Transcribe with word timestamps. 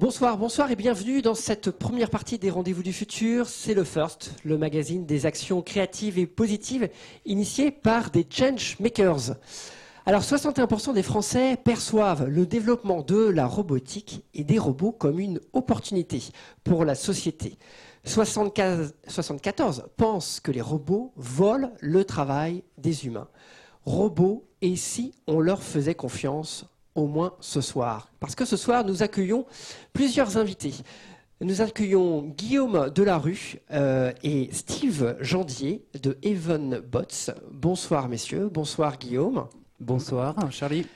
Bonsoir, 0.00 0.38
bonsoir 0.38 0.70
et 0.70 0.76
bienvenue 0.76 1.20
dans 1.20 1.34
cette 1.34 1.70
première 1.70 2.08
partie 2.08 2.38
des 2.38 2.48
Rendez-vous 2.48 2.82
du 2.82 2.94
futur. 2.94 3.50
C'est 3.50 3.74
le 3.74 3.84
First, 3.84 4.32
le 4.44 4.56
magazine 4.56 5.04
des 5.04 5.26
actions 5.26 5.60
créatives 5.60 6.18
et 6.18 6.26
positives 6.26 6.88
initiées 7.26 7.70
par 7.70 8.10
des 8.10 8.26
change 8.26 8.78
makers. 8.80 9.36
Alors 10.06 10.22
61% 10.22 10.94
des 10.94 11.02
Français 11.02 11.58
perçoivent 11.62 12.26
le 12.26 12.46
développement 12.46 13.02
de 13.02 13.28
la 13.28 13.44
robotique 13.44 14.24
et 14.32 14.42
des 14.42 14.58
robots 14.58 14.92
comme 14.92 15.20
une 15.20 15.38
opportunité 15.52 16.22
pour 16.64 16.86
la 16.86 16.94
société. 16.94 17.58
74, 18.04 18.94
74 19.06 19.84
pensent 19.98 20.40
que 20.40 20.50
les 20.50 20.62
robots 20.62 21.12
volent 21.16 21.72
le 21.80 22.06
travail 22.06 22.64
des 22.78 23.04
humains. 23.04 23.28
Robots, 23.84 24.48
et 24.62 24.76
si 24.76 25.12
on 25.26 25.40
leur 25.40 25.62
faisait 25.62 25.94
confiance 25.94 26.64
au 26.94 27.06
moins 27.06 27.34
ce 27.40 27.60
soir. 27.60 28.10
Parce 28.20 28.34
que 28.34 28.44
ce 28.44 28.56
soir, 28.56 28.84
nous 28.84 29.02
accueillons 29.02 29.46
plusieurs 29.92 30.36
invités. 30.36 30.74
Nous 31.42 31.62
accueillons 31.62 32.22
Guillaume 32.36 32.90
Delarue 32.90 33.56
euh, 33.70 34.12
et 34.22 34.50
Steve 34.52 35.16
Jandier 35.20 35.86
de 36.02 36.18
Even 36.22 36.80
Bots. 36.80 37.32
Bonsoir 37.50 38.08
messieurs, 38.08 38.50
bonsoir 38.52 38.98
Guillaume. 38.98 39.46
Bonsoir 39.78 40.34
Charlie. 40.50 40.86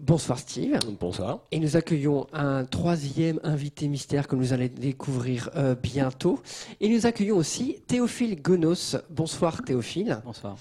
Bonsoir 0.00 0.38
Steve. 0.38 0.78
Bonsoir. 1.00 1.40
Et 1.50 1.58
nous 1.58 1.76
accueillons 1.76 2.28
un 2.32 2.64
troisième 2.64 3.40
invité 3.42 3.88
mystère 3.88 4.28
que 4.28 4.36
nous 4.36 4.52
allons 4.52 4.68
découvrir 4.72 5.50
euh, 5.56 5.74
bientôt. 5.74 6.40
Et 6.80 6.88
nous 6.88 7.04
accueillons 7.04 7.36
aussi 7.36 7.82
Théophile 7.88 8.40
Gonos. 8.40 8.96
Bonsoir 9.10 9.62
Théophile. 9.62 10.20
Bonsoir. 10.24 10.56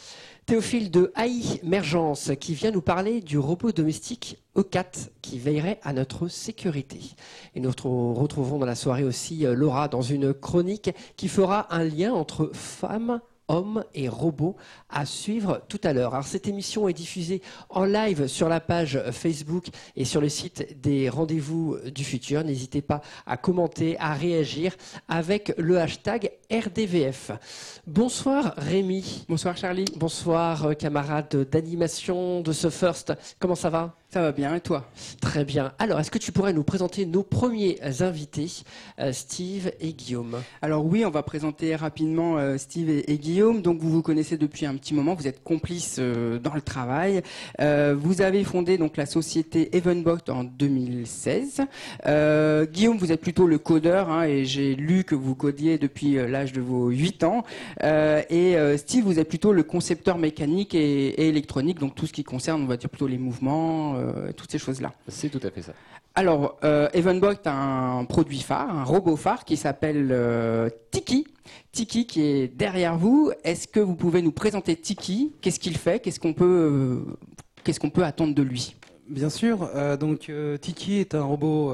Théophile 0.48 0.90
de 0.90 1.14
AI 1.16 1.62
Mergence 1.64 2.32
qui 2.40 2.56
vient 2.56 2.72
nous 2.72 2.82
parler 2.82 3.22
du 3.22 3.38
robot 3.38 3.72
domestique 3.72 4.42
E4 4.56 5.10
qui 5.22 5.38
veillerait 5.38 5.80
à 5.84 5.94
notre 5.94 6.30
sécurité. 6.30 7.00
Et 7.54 7.60
nous 7.60 7.70
retrouverons 7.70 8.58
dans 8.58 8.66
la 8.66 8.76
soirée 8.76 9.04
aussi 9.04 9.46
euh, 9.46 9.54
Laura 9.54 9.88
dans 9.88 10.02
une 10.02 10.34
chronique 10.34 10.90
qui 11.16 11.28
fera 11.28 11.72
un 11.74 11.84
lien 11.84 12.12
entre 12.12 12.50
femmes 12.54 13.22
hommes 13.48 13.84
et 13.94 14.10
robots 14.10 14.56
à 14.90 15.06
suivre 15.06 15.62
tout 15.68 15.80
à 15.84 15.94
l'heure. 15.94 16.14
Alors 16.14 16.26
cette 16.26 16.48
émission 16.48 16.88
est 16.88 16.94
diffusée 16.94 17.42
en 17.70 17.86
live 17.86 18.28
sur 18.28 18.50
la 18.50 18.60
page 18.60 19.02
Facebook 19.12 19.66
et 19.96 20.06
sur 20.06 20.22
le 20.22 20.30
site 20.30 20.82
des 20.82 21.10
rendez-vous 21.10 21.78
du 21.94 22.04
futur. 22.04 22.44
N'hésitez 22.44 22.82
pas 22.82 23.02
à 23.26 23.38
commenter, 23.38 23.98
à 24.00 24.14
réagir 24.14 24.76
avec 25.08 25.54
le 25.58 25.80
hashtag 25.80 26.32
RDVF. 26.52 27.32
Bonsoir 27.86 28.54
Rémi. 28.58 29.26
Bonsoir 29.28 29.58
Charlie. 29.58 29.86
Bonsoir 29.96 30.76
camarade 30.78 31.48
d'animation 31.50 32.42
de 32.42 32.52
ce 32.52 32.70
First. 32.70 33.14
Comment 33.40 33.56
ça 33.56 33.70
va? 33.70 33.96
Ça 34.10 34.22
va 34.22 34.32
bien, 34.32 34.56
et 34.56 34.62
toi? 34.62 34.90
Très 35.20 35.44
bien. 35.44 35.74
Alors, 35.80 36.00
est-ce 36.00 36.12
que 36.12 36.18
tu 36.18 36.32
pourrais 36.32 36.54
nous 36.54 36.64
présenter 36.64 37.06
nos 37.06 37.24
premiers 37.24 37.78
invités, 38.00 38.50
euh, 39.00 39.12
Steve 39.12 39.74
et 39.82 39.92
Guillaume? 39.92 40.38
Alors 40.62 40.86
oui, 40.86 41.04
on 41.04 41.10
va 41.10 41.24
présenter 41.24 41.76
rapidement 41.76 42.38
euh, 42.38 42.58
Steve 42.58 42.90
et, 42.90 43.18
Guillaume. 43.18 43.62
Donc, 43.62 43.80
vous 43.80 43.92
vous 43.92 44.02
connaissez 44.02 44.38
depuis 44.38 44.66
un 44.66 44.76
petit 44.76 44.94
moment, 44.94 45.14
vous 45.14 45.28
êtes 45.28 45.44
complices 45.44 45.98
euh, 46.00 46.40
dans 46.40 46.54
le 46.54 46.62
travail. 46.62 47.22
vous 47.60 48.22
avez 48.22 48.46
fondé 48.46 48.78
donc 48.78 48.96
la 48.96 49.06
société 49.06 49.76
Evenbot 49.76 50.20
en 50.30 50.46
2016. 50.46 51.64
Guillaume, 52.72 52.98
vous 52.98 53.12
êtes 53.12 53.20
plutôt 53.20 53.46
le 53.46 53.58
codeur, 53.58 54.10
hein, 54.10 54.24
et 54.24 54.46
j'ai 54.46 54.76
lu 54.76 55.04
que 55.04 55.16
vous 55.16 55.36
codiez 55.36 55.78
depuis 55.78 56.14
l'âge 56.14 56.54
de 56.54 56.62
vos 56.62 56.88
8 56.88 57.26
ans. 57.26 57.44
et 57.84 58.56
Steve, 58.78 59.04
vous 59.04 59.20
êtes 59.20 59.28
plutôt 59.28 59.52
le 59.52 59.64
concepteur 59.64 60.18
mécanique 60.18 60.76
et, 60.76 61.28
électronique, 61.28 61.80
donc 61.80 61.96
tout 61.96 62.08
ce 62.08 62.14
qui 62.14 62.24
concerne, 62.24 62.64
on 62.64 62.68
va 62.68 62.78
dire 62.78 62.90
plutôt 62.90 63.08
les 63.08 63.18
mouvements 63.18 63.97
euh, 63.98 64.32
toutes 64.32 64.52
ces 64.52 64.60
choses-là. 64.60 64.94
C'est 65.08 65.30
tout 65.30 65.42
à 65.44 65.52
fait 65.52 65.62
ça. 65.62 65.74
Alors, 66.18 66.58
euh, 66.64 66.90
a 67.46 67.52
un 67.52 68.04
produit 68.06 68.40
phare, 68.40 68.76
un 68.76 68.84
robot 68.84 69.16
phare 69.18 69.46
qui 69.46 69.56
s'appelle 69.56 70.10
euh, 70.10 70.68
Tiki. 70.90 71.28
Tiki 71.72 72.08
qui 72.08 72.24
est 72.24 72.48
derrière 72.48 72.98
vous. 72.98 73.32
Est-ce 73.44 73.68
que 73.68 73.80
vous 73.80 73.94
pouvez 73.94 74.24
nous 74.24 74.32
présenter 74.32 74.76
Tiki? 74.76 75.34
Qu'est-ce 75.42 75.60
qu'il 75.60 75.78
fait? 75.78 76.00
Qu'est-ce 76.00 76.20
qu'on 76.20 76.34
peut, 76.34 76.44
euh, 76.44 77.18
qu'est-ce 77.64 77.80
qu'on 77.80 77.92
peut 77.92 78.04
attendre 78.04 78.34
de 78.34 78.42
lui? 78.42 78.76
Bien 79.08 79.30
sûr. 79.30 79.70
donc 80.00 80.32
Tiki 80.60 80.96
est 80.96 81.14
un 81.14 81.24
robot 81.24 81.72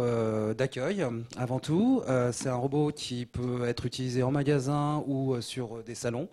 d'accueil 0.56 1.04
avant 1.36 1.58
tout. 1.58 2.04
c'est 2.32 2.50
un 2.50 2.56
robot 2.56 2.92
qui 2.94 3.26
peut 3.26 3.66
être 3.66 3.88
utilisé 3.88 4.22
en 4.22 4.30
magasin 4.30 5.04
ou 5.08 5.42
sur 5.42 5.82
des 5.84 5.96
salons. 5.96 6.28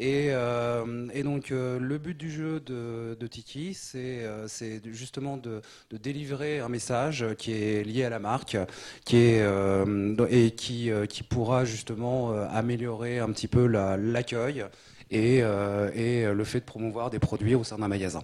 Euh, 0.00 1.08
et, 1.14 1.22
donc 1.22 1.50
euh, 1.50 1.78
le 1.78 1.98
but 1.98 2.16
du 2.16 2.30
jeu 2.30 2.60
de, 2.60 3.26
Tiki, 3.26 3.74
c'est 3.74 4.24
euh, 4.24 4.46
justement 4.92 5.36
de, 5.36 5.62
délivrer 5.90 6.60
un 6.60 6.68
message 6.68 7.24
qui 7.38 7.52
est 7.52 7.82
lié 7.82 8.04
à 8.04 8.10
la 8.10 8.18
marque, 8.18 8.56
qui 9.04 9.16
est 9.16 9.44
et 10.30 10.50
qui, 10.52 10.90
qui 11.08 11.22
pourra 11.22 11.64
justement 11.64 12.32
améliorer 12.50 13.18
un 13.18 13.30
petit 13.30 13.48
peu 13.48 13.66
l'accueil 13.66 14.64
et, 15.10 15.38
et 15.38 16.26
le 16.26 16.44
fait 16.44 16.60
de 16.60 16.64
promouvoir 16.64 17.10
des 17.10 17.18
produits 17.18 17.54
au 17.54 17.64
sein 17.64 17.78
d'un 17.78 17.88
magasin. 17.88 18.22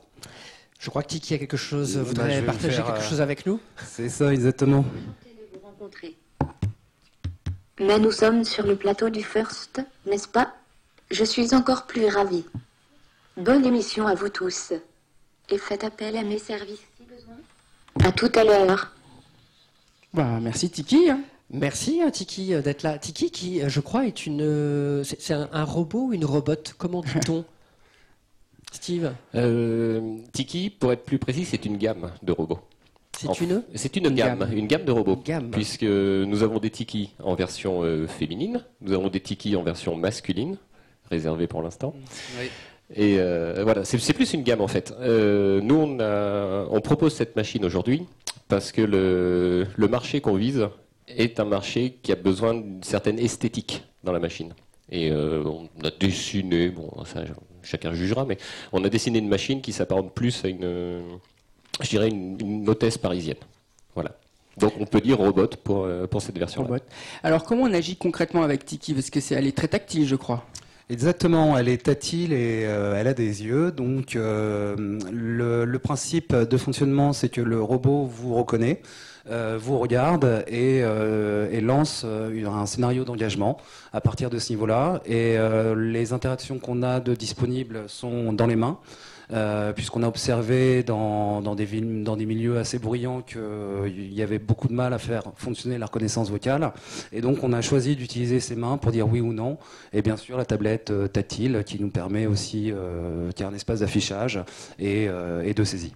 Je 0.78 0.90
crois 0.90 1.02
que 1.02 1.08
Tiki 1.08 1.34
a 1.34 1.38
quelque 1.38 1.56
chose, 1.56 1.96
bah, 1.96 2.02
voudrait 2.02 2.42
partager 2.42 2.82
quelque 2.82 3.02
chose 3.02 3.20
avec 3.20 3.46
nous. 3.46 3.60
C'est 3.86 4.08
ça, 4.08 4.32
exactement. 4.32 4.84
Mais 7.80 7.98
nous 7.98 8.12
sommes 8.12 8.44
sur 8.44 8.66
le 8.66 8.76
plateau 8.76 9.08
du 9.08 9.22
First, 9.22 9.80
n'est-ce 10.06 10.28
pas? 10.28 10.54
Je 11.12 11.24
suis 11.24 11.54
encore 11.54 11.86
plus 11.86 12.06
ravie. 12.06 12.44
Bonne 13.36 13.64
émission 13.64 14.06
à 14.06 14.14
vous 14.14 14.30
tous. 14.30 14.72
Et 15.50 15.58
faites 15.58 15.84
appel 15.84 16.16
à 16.16 16.22
mes 16.22 16.38
services 16.38 16.82
si 16.96 17.04
besoin. 17.04 17.36
À 18.02 18.12
tout 18.12 18.32
à 18.34 18.44
l'heure. 18.44 18.92
Bah, 20.14 20.38
merci 20.40 20.70
Tiki. 20.70 21.10
Hein. 21.10 21.20
Merci 21.50 22.00
hein, 22.00 22.10
Tiki 22.10 22.54
euh, 22.54 22.62
d'être 22.62 22.82
là. 22.82 22.98
Tiki 22.98 23.30
qui, 23.30 23.62
euh, 23.62 23.68
je 23.68 23.80
crois, 23.80 24.06
est 24.06 24.24
une, 24.24 24.40
euh, 24.40 25.04
c'est 25.04 25.34
un, 25.34 25.64
robot 25.64 26.06
ou 26.08 26.12
une 26.14 26.24
robot? 26.24 26.56
Comment 26.78 27.02
dit-on? 27.02 27.44
Steve? 28.72 29.12
Tiki, 30.32 30.70
pour 30.70 30.92
être 30.92 31.04
plus 31.04 31.18
précis, 31.18 31.44
c'est 31.44 31.66
une 31.66 31.76
gamme 31.76 32.10
de 32.22 32.32
robots. 32.32 32.60
C'est 33.18 33.40
une? 33.40 33.62
C'est 33.74 33.94
une, 33.96 34.08
gamme, 34.08 34.48
une 34.50 34.66
gamme 34.66 34.86
de 34.86 34.92
robots. 34.92 35.22
Puisque 35.52 35.82
nous 35.82 36.42
avons 36.42 36.58
des 36.58 36.70
Tiki 36.70 37.10
en 37.22 37.34
version 37.34 37.82
féminine, 38.08 38.64
nous 38.80 38.94
avons 38.94 39.08
des 39.08 39.20
Tiki 39.20 39.54
en 39.54 39.62
version 39.62 39.94
masculine, 39.94 40.56
réservé 41.12 41.46
pour 41.46 41.62
l'instant. 41.62 41.94
Et 42.94 43.16
euh, 43.18 43.62
voilà, 43.62 43.84
c'est 43.84 44.12
plus 44.12 44.34
une 44.34 44.42
gamme 44.42 44.60
en 44.60 44.68
fait. 44.68 44.92
Euh, 45.00 45.60
nous, 45.62 45.76
on, 45.76 46.76
on, 46.76 46.80
propose 46.80 47.14
cette 47.14 47.36
machine 47.36 47.64
aujourd'hui 47.64 48.06
parce 48.48 48.70
que 48.70 48.82
le, 48.82 49.66
le 49.76 49.88
marché 49.88 50.20
qu'on 50.20 50.34
vise 50.34 50.68
est 51.08 51.40
un 51.40 51.44
marché 51.44 51.98
qui 52.02 52.12
a 52.12 52.16
besoin 52.16 52.54
d'une 52.54 52.82
certaine 52.82 53.18
esthétique 53.18 53.84
dans 54.04 54.12
la 54.12 54.18
machine. 54.18 54.52
Et 54.90 55.10
euh, 55.10 55.42
on 55.44 55.68
a 55.86 55.90
dessiné, 55.90 56.68
bon, 56.68 56.90
ça, 57.06 57.22
chacun 57.62 57.94
jugera, 57.94 58.26
mais 58.26 58.36
on 58.72 58.84
a 58.84 58.90
dessiné 58.90 59.20
une 59.20 59.28
machine 59.28 59.62
qui 59.62 59.72
s'apparente 59.72 60.12
plus 60.12 60.44
à 60.44 60.48
une, 60.48 61.02
je 61.80 61.88
dirais, 61.88 62.08
une, 62.08 62.68
hôtesse 62.68 62.98
parisienne. 62.98 63.42
Voilà. 63.94 64.12
Donc 64.58 64.74
on 64.78 64.84
peut 64.84 65.00
dire 65.00 65.16
robot 65.16 65.48
pour, 65.64 65.88
pour 66.10 66.20
cette 66.20 66.38
version. 66.38 66.62
-là. 66.64 66.80
Alors 67.22 67.42
comment 67.44 67.62
on 67.62 67.72
agit 67.72 67.96
concrètement 67.96 68.42
avec 68.42 68.66
Tiki? 68.66 68.92
Parce 68.92 69.08
que 69.08 69.20
c'est 69.20 69.34
elle 69.34 69.46
est 69.46 69.56
très 69.56 69.68
tactile, 69.68 70.06
je 70.06 70.16
crois. 70.16 70.44
Exactement, 70.92 71.56
elle 71.56 71.70
est 71.70 71.84
tactile 71.84 72.34
et 72.34 72.66
euh, 72.66 72.94
elle 72.94 73.08
a 73.08 73.14
des 73.14 73.44
yeux. 73.44 73.72
Donc 73.72 74.14
euh, 74.14 74.76
le, 75.10 75.78
principe 75.78 76.34
de 76.34 76.56
fonctionnement, 76.58 77.14
c'est 77.14 77.30
que 77.30 77.41
le 77.41 77.62
robot 77.62 78.04
vous 78.04 78.34
reconnaît, 78.34 78.82
euh, 79.31 79.58
vous 79.58 79.78
regarde 79.78 80.44
et, 80.48 80.82
lance 81.62 82.04
un 82.04 82.66
scénario 82.66 83.04
d'engagement 83.04 83.56
à 83.94 84.02
partir 84.02 84.28
de 84.28 84.38
ce 84.38 84.52
niveau-là. 84.52 85.00
Et 85.06 85.38
les 85.75 86.12
interactions 86.12 86.58
qu'on 86.58 86.82
a 86.82 87.00
de 87.00 87.14
disponibles 87.14 87.84
sont 87.87 88.34
dans 88.34 88.46
les 88.46 88.56
mains. 88.56 88.78
Euh, 89.32 89.73
puisqu'on 89.73 90.02
a 90.02 90.08
observé 90.08 90.82
dans, 90.82 91.40
des 91.55 91.67
dans 91.81 92.17
des 92.17 92.26
milieux 92.26 92.58
assez 92.58 92.79
bruyants 92.79 93.23
qu'il 93.23 94.12
y 94.12 94.23
avait 94.23 94.38
beaucoup 94.38 94.69
de 94.69 94.75
mal 94.75 94.93
à 94.93 94.99
faire 94.99 95.23
fonctionner 95.37 95.79
la 95.79 95.87
reconnaissance 95.87 96.31
vocale. 96.31 96.73
Et 97.12 97.20
donc 97.20 97.43
on 97.43 97.52
a 97.52 97.62
choisi 97.62 97.96
d'utiliser 97.96 98.40
ses 98.40 98.56
mains 98.56 98.76
pour 98.76 98.93
dire 98.93 99.08
oui 99.08 99.20
ou 99.20 99.32
non. 99.32 99.58
Et 99.93 100.02
bien 100.02 100.17
sûr 100.17 100.37
la 100.37 100.44
tablette 100.44 100.90
euh, 100.90 101.08
tactile 101.08 101.62
qui 101.64 101.81
nous 101.81 101.90
permet 101.90 102.26
aussi, 102.26 102.70
euh, 102.73 103.32
qui 103.32 103.43
a 103.43 103.49
un 103.49 103.55
espace 103.55 103.81
d'affichage 103.81 104.40
et 104.79 105.08
de 105.08 105.64
saisie. 105.64 105.93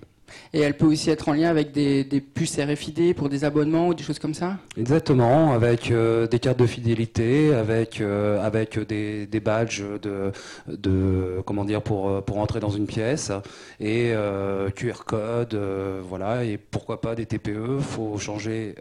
Et 0.53 0.61
elle 0.61 0.77
peut 0.77 0.87
aussi 0.87 1.11
être 1.11 1.29
en 1.29 1.33
lien 1.33 1.49
avec 1.49 1.73
des, 1.73 2.05
puces 2.35 2.59
RFID 2.59 3.15
pour 3.15 3.29
des 3.29 3.45
abonnements 3.45 3.89
ou 3.89 3.95
des 3.95 4.03
choses 4.03 4.19
comme 4.19 4.35
ça 4.35 4.59
Exactement, 4.77 5.53
avec 5.53 5.91
euh, 5.91 6.27
des 6.27 6.39
cartes 6.39 6.59
de 6.59 6.67
fidélité, 6.67 7.55
avec, 7.55 8.01
euh, 8.01 8.45
avec 8.45 8.79
des, 8.79 9.41
badges 9.41 9.85
de, 10.03 11.43
comment 11.45 11.65
dire, 11.65 11.83
pour, 11.83 12.23
pour 12.25 12.39
entrer 12.39 12.61
dans 12.61 12.71
une 12.71 12.87
pièce, 12.87 13.31
et 13.81 14.13
euh, 14.15 14.71
QR 14.71 15.05
code, 15.07 15.59
voilà, 16.09 16.45
et 16.45 16.59
pourquoi 16.59 17.01
pas 17.01 17.15
des 17.15 17.27
TPE, 17.27 17.79
faut 17.81 18.19
changer, 18.19 18.75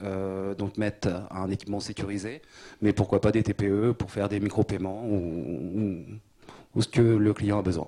donc 0.57 0.77
mettre 0.77 1.09
un 1.31 1.49
équipement 1.49 1.79
sécurisé, 1.79 2.41
mais 2.81 2.93
pourquoi 2.93 3.21
pas 3.21 3.31
des 3.31 3.43
TPE 3.43 3.91
pour 3.91 4.11
faire 4.11 4.29
des 4.29 4.39
micro-paiements 4.39 5.03
ou 5.05 6.81
ce 6.81 6.87
que 6.87 7.01
le 7.01 7.33
client 7.33 7.59
a 7.59 7.61
besoin. 7.61 7.87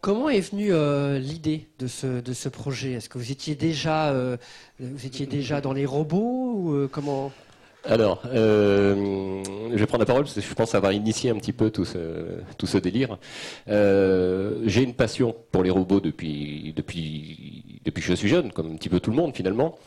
Comment 0.00 0.30
est 0.30 0.40
venue 0.40 0.72
euh, 0.72 1.18
l'idée 1.18 1.66
de 1.78 1.86
ce, 1.86 2.48
projet? 2.48 2.92
Est-ce 2.92 3.10
que 3.10 3.18
vous 3.18 3.32
étiez 3.32 3.54
déjà, 3.54 4.08
euh, 4.08 4.38
déjà 4.78 5.60
dans 5.60 5.74
les 5.74 5.84
robots 5.84 6.54
ou 6.54 6.72
euh, 6.72 6.88
comment? 6.90 7.30
Alors, 7.84 8.22
je 8.32 9.74
vais 9.74 9.86
prendre 9.86 10.02
la 10.02 10.06
parole 10.06 10.24
parce 10.24 10.34
que 10.34 10.40
je 10.40 10.54
pense 10.54 10.74
avoir 10.74 10.92
initié 10.92 11.30
un 11.30 11.36
petit 11.36 11.52
peu 11.52 11.70
tout 11.70 11.84
ce, 11.84 12.78
délire. 12.78 13.18
J'ai 13.66 14.82
une 14.82 14.94
passion 14.94 15.34
pour 15.50 15.62
les 15.62 15.70
robots 15.70 16.00
depuis 16.00 16.74
que 16.74 18.00
je 18.00 18.14
suis 18.14 18.28
jeune, 18.28 18.52
comme 18.52 18.72
un 18.72 18.76
petit 18.76 18.90
peu 18.90 19.00
tout 19.00 19.10
le 19.10 19.16
monde 19.16 19.34
finalement. 19.34 19.78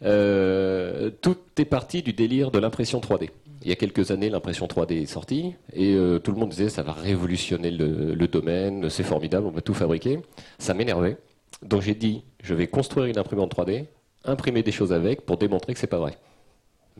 tout 0.00 1.38
est 1.58 1.64
parti 1.64 2.02
du 2.02 2.12
délire 2.12 2.50
de 2.50 2.58
l'impression 2.58 3.00
3D. 3.00 3.30
Il 3.62 3.68
y 3.68 3.72
a 3.72 3.76
quelques 3.76 4.10
années, 4.10 4.30
l'impression 4.30 4.66
3D 4.66 5.02
est 5.02 5.06
sortie 5.06 5.54
et 5.72 5.94
euh, 5.94 6.18
tout 6.18 6.30
le 6.30 6.38
monde 6.38 6.50
disait 6.50 6.68
ça 6.68 6.82
va 6.82 6.92
révolutionner 6.92 7.70
le, 7.70 8.28
domaine, 8.28 8.88
c'est 8.88 9.02
formidable, 9.02 9.46
on 9.46 9.50
va 9.50 9.60
tout 9.60 9.74
fabriquer. 9.74 10.20
Ça 10.58 10.74
m'énervait. 10.74 11.16
Donc 11.62 11.82
j'ai 11.82 11.94
dit 11.94 12.22
je 12.42 12.54
vais 12.54 12.68
construire 12.68 13.06
une 13.06 13.18
imprimante 13.18 13.54
3D, 13.54 13.86
imprimer 14.24 14.62
des 14.62 14.70
choses 14.70 14.92
avec 14.92 15.22
pour 15.22 15.38
démontrer 15.38 15.74
que 15.74 15.80
c'est 15.80 15.88
pas 15.88 15.98
vrai. 15.98 16.16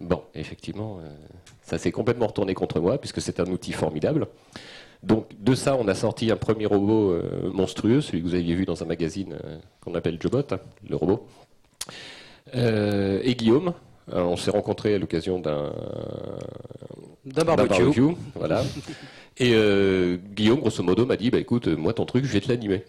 Bon, 0.00 0.22
effectivement, 0.34 0.98
euh, 1.00 1.08
ça 1.62 1.78
s'est 1.78 1.92
complètement 1.92 2.26
retourné 2.26 2.54
contre 2.54 2.80
moi 2.80 2.98
puisque 2.98 3.20
c'est 3.20 3.38
un 3.38 3.46
outil 3.46 3.72
formidable. 3.72 4.26
Donc 5.04 5.28
de 5.38 5.54
ça, 5.54 5.76
on 5.76 5.86
a 5.86 5.94
sorti 5.94 6.32
un 6.32 6.36
premier 6.36 6.66
robot 6.66 7.12
euh, 7.12 7.52
monstrueux, 7.52 8.00
celui 8.00 8.20
que 8.20 8.26
vous 8.26 8.34
aviez 8.34 8.54
vu 8.56 8.64
dans 8.64 8.82
un 8.82 8.86
magazine 8.86 9.38
qu'on 9.80 9.94
appelle 9.94 10.20
Jobot, 10.20 10.42
hein, 10.50 10.58
le 10.88 10.96
robot. 10.96 11.24
et 12.52 13.34
Guillaume, 13.36 13.74
on 14.12 14.36
s'est 14.36 14.50
rencontrés 14.50 14.94
à 14.94 14.98
l'occasion 14.98 15.38
d'un 15.40 15.72
barbecue. 17.44 18.14
voilà. 18.34 18.62
Et 19.40 19.52
euh, 19.54 20.16
Guillaume, 20.34 20.58
grosso 20.58 20.82
modo, 20.82 21.06
m'a 21.06 21.16
dit 21.16 21.30
bah, 21.30 21.38
écoute, 21.38 21.68
moi, 21.68 21.92
ton 21.92 22.04
truc, 22.04 22.24
je 22.24 22.32
vais 22.32 22.40
te 22.40 22.48
l'animer. 22.48 22.84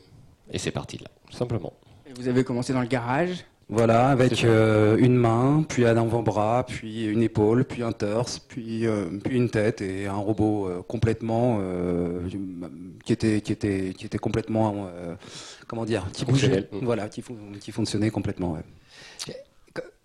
Et 0.52 0.58
c'est 0.58 0.72
parti 0.72 0.98
là, 0.98 1.08
simplement. 1.30 1.74
vous 2.16 2.28
avez 2.28 2.44
commencé 2.44 2.74
dans 2.74 2.82
le 2.82 2.88
garage? 2.88 3.46
Voilà, 3.72 4.08
avec 4.08 4.44
euh, 4.44 4.98
une 4.98 5.16
main, 5.16 5.64
puis 5.70 5.86
un 5.86 5.96
avant-bras, 5.96 6.66
puis 6.68 7.06
une 7.06 7.22
épaule, 7.22 7.66
puis 7.66 7.84
un 7.84 7.92
torse, 7.92 8.40
puis, 8.40 8.88
puis 9.24 9.38
une 9.38 9.52
tête 9.52 9.82
et 9.82 10.08
un 10.08 10.16
robot 10.16 10.84
complètement 10.88 11.62
qui 13.06 13.14
était 13.14 13.42
qui 13.42 13.52
était 13.52 13.94
qui 13.96 14.08
était 14.08 14.18
complètement 14.18 14.90
comment 15.68 15.86
dire, 15.86 16.08
qui 16.12 16.26
bougeait, 16.26 16.68
voilà, 16.82 17.08
qui, 17.10 17.24
qui 17.60 17.72
fonctionnait 17.72 18.10
complètement. 18.10 18.58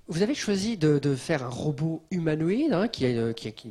Vous 0.07 0.21
avez 0.21 0.35
choisi 0.35 0.77
de, 0.77 1.15
faire 1.15 1.43
un 1.45 1.49
robot 1.49 2.03
humanoïde 2.11 2.75
hein, 2.75 2.89
qui, 2.89 3.07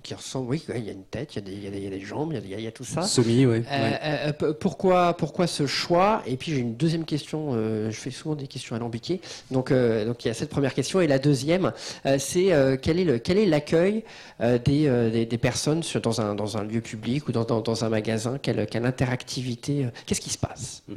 qui, 0.02 0.14
ressemble, 0.16 0.50
oui, 0.50 0.66
il 0.76 0.84
y 0.84 0.90
a 0.90 0.92
une 0.92 1.04
tête, 1.04 1.36
il 1.36 1.64
y 1.64 1.68
a 1.68 1.70
des, 1.70 2.00
jambes, 2.00 2.34
il 2.34 2.60
y 2.60 2.68
a, 2.68 2.72
tout 2.72 2.84
ça. 2.84 3.04
Semi, 3.04 3.46
oui. 3.46 3.62
Euh, 3.72 4.32
euh, 4.42 4.54
pourquoi, 4.54 5.16
pourquoi 5.16 5.46
ce 5.46 5.68
choix? 5.68 6.24
Et 6.26 6.36
puis 6.36 6.52
j'ai 6.52 6.58
une 6.58 6.76
deuxième 6.76 7.06
question. 7.06 7.52
Euh, 7.54 7.92
je 7.92 7.98
fais 7.98 8.10
souvent 8.10 8.34
des 8.34 8.48
questions 8.48 8.76
alambiquées. 8.76 9.22
Donc, 9.52 9.72
donc 9.72 10.26
il 10.26 10.28
y 10.28 10.32
a 10.32 10.34
cette 10.34 10.50
première 10.50 10.74
question 10.74 11.02
et 11.02 11.08
la 11.08 11.20
deuxième, 11.20 11.72
c'est 12.18 12.80
quel 12.82 13.00
est 13.00 13.46
l'accueil 13.46 14.04
des, 14.40 15.26
des, 15.28 15.38
personnes 15.38 15.84
sur, 15.84 16.02
dans 16.02 16.20
un 16.20 16.34
dans 16.34 16.58
un 16.58 16.64
lieu 16.64 16.82
public 16.82 17.28
ou 17.28 17.32
dans, 17.32 17.46
dans, 17.46 17.86
un 17.86 17.90
magasin? 17.90 18.40
Quelle, 18.42 18.66
quelle 18.66 18.86
interactivité 18.86 19.86
Qu'est-ce 20.08 20.22
qui 20.22 20.32
se 20.32 20.40
passe? 20.40 20.82
Hmm. 20.88 20.96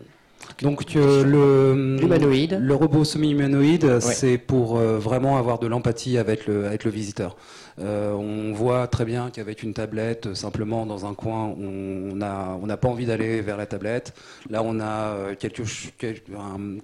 Donc 0.62 0.96
euh, 0.96 1.22
le, 1.22 2.58
le 2.58 2.74
robot 2.74 3.04
semi-humanoïde, 3.04 4.00
c'est 4.00 4.38
pour 4.38 4.78
euh, 4.78 4.98
vraiment 4.98 5.36
avoir 5.36 5.58
de 5.58 5.66
l'empathie 5.66 6.16
avec 6.16 6.46
le, 6.46 6.66
avec 6.66 6.84
le 6.84 6.90
visiteur. 6.90 7.36
Euh, 7.78 8.12
on 8.14 8.54
voit 8.54 8.86
très 8.86 9.04
bien 9.04 9.28
qu'avec 9.30 9.62
une 9.62 9.74
tablette, 9.74 10.32
simplement 10.32 10.86
dans 10.86 11.04
un 11.04 11.12
coin, 11.12 11.54
on 11.58 12.14
n'a 12.16 12.56
on 12.62 12.66
pas 12.68 12.88
envie 12.88 13.04
d'aller 13.04 13.42
vers 13.42 13.58
la 13.58 13.66
tablette. 13.66 14.14
Là, 14.48 14.62
on 14.64 14.80
a 14.80 15.34
quelque, 15.38 15.62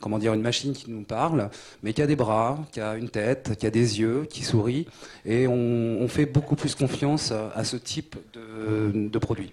comment 0.01 0.19
dire, 0.19 0.35
une 0.35 0.43
machine 0.43 0.75
qui 0.75 0.91
nous 0.91 1.03
parle, 1.03 1.49
mais 1.83 1.95
qui 1.95 2.03
a 2.03 2.07
des 2.07 2.17
bras, 2.17 2.59
qui 2.73 2.81
a 2.81 2.97
une 2.97 3.09
tête, 3.09 3.57
qui 3.59 3.67
a 3.67 3.71
des 3.71 4.01
yeux, 4.01 4.27
qui 4.29 4.43
sourit, 4.43 4.87
et 5.25 5.47
on, 5.47 5.99
on 6.01 6.09
fait 6.09 6.27
beaucoup 6.27 6.57
plus 6.57 6.75
confiance 6.75 7.33
à 7.33 7.65
ce 7.65 7.77
type 7.77 8.17
de, 8.35 9.09
de 9.09 9.19
produit 9.19 9.51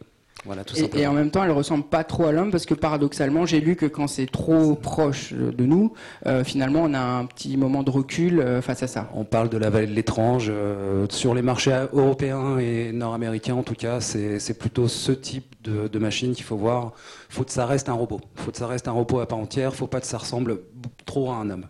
et, 0.96 1.08
en 1.08 1.14
même 1.14 1.32
temps, 1.32 1.44
elle 1.44 1.52
ressemble 1.52 1.84
pas 1.84 2.04
trop 2.04 2.26
à 2.26 2.32
l'homme 2.32 2.52
parce 2.52 2.66
que 2.66 2.74
paradoxalement, 2.74 3.46
j'ai 3.46 3.60
lu 3.60 3.76
que 3.76 3.86
quand 3.86 4.08
c'est 4.08 4.26
trop 4.26 4.76
proche 4.76 5.34
de 5.34 5.66
nous, 5.66 5.94
euh, 6.26 6.44
finalement, 6.44 6.84
on 6.84 6.94
a 6.94 7.00
un 7.00 7.26
petit 7.26 7.58
moment 7.58 7.84
de 7.84 7.92
recul 7.92 8.40
euh, 8.40 8.62
face 8.62 8.82
à 8.84 8.88
ça. 8.88 9.10
On 9.14 9.26
parle 9.26 9.50
de 9.50 9.58
la 9.58 9.70
vallée 9.70 9.88
de 9.88 9.94
l'étrange. 9.94 10.48
Euh, 10.50 11.06
sur 11.10 11.34
les 11.34 11.42
marchés 11.42 11.86
européens 11.94 12.58
et 12.58 12.92
nord-américains, 12.92 13.56
en 13.56 13.64
tout 13.64 13.76
cas, 13.76 14.00
c'est 14.00 14.58
plutôt 14.58 14.88
ce 14.88 15.12
type 15.12 15.56
de, 15.64 16.00
machine 16.00 16.34
qu'il 16.34 16.46
faut 16.46 16.56
voir. 16.56 16.94
Faut 17.28 17.44
que 17.44 17.52
ça 17.52 17.66
reste 17.66 17.90
un 17.90 17.94
robot. 17.94 18.22
Faut 18.36 18.52
que 18.52 18.58
ça 18.58 18.68
reste 18.68 18.88
un 18.88 18.94
robot 18.94 19.20
à 19.20 19.28
part 19.28 19.40
entière. 19.40 19.76
Faut 19.76 19.88
pas 19.88 20.00
que 20.00 20.08
ça 20.08 20.18
ressemble 20.18 20.62
trop 21.06 21.32
à 21.32 21.36
un 21.36 21.50
homme. 21.50 21.66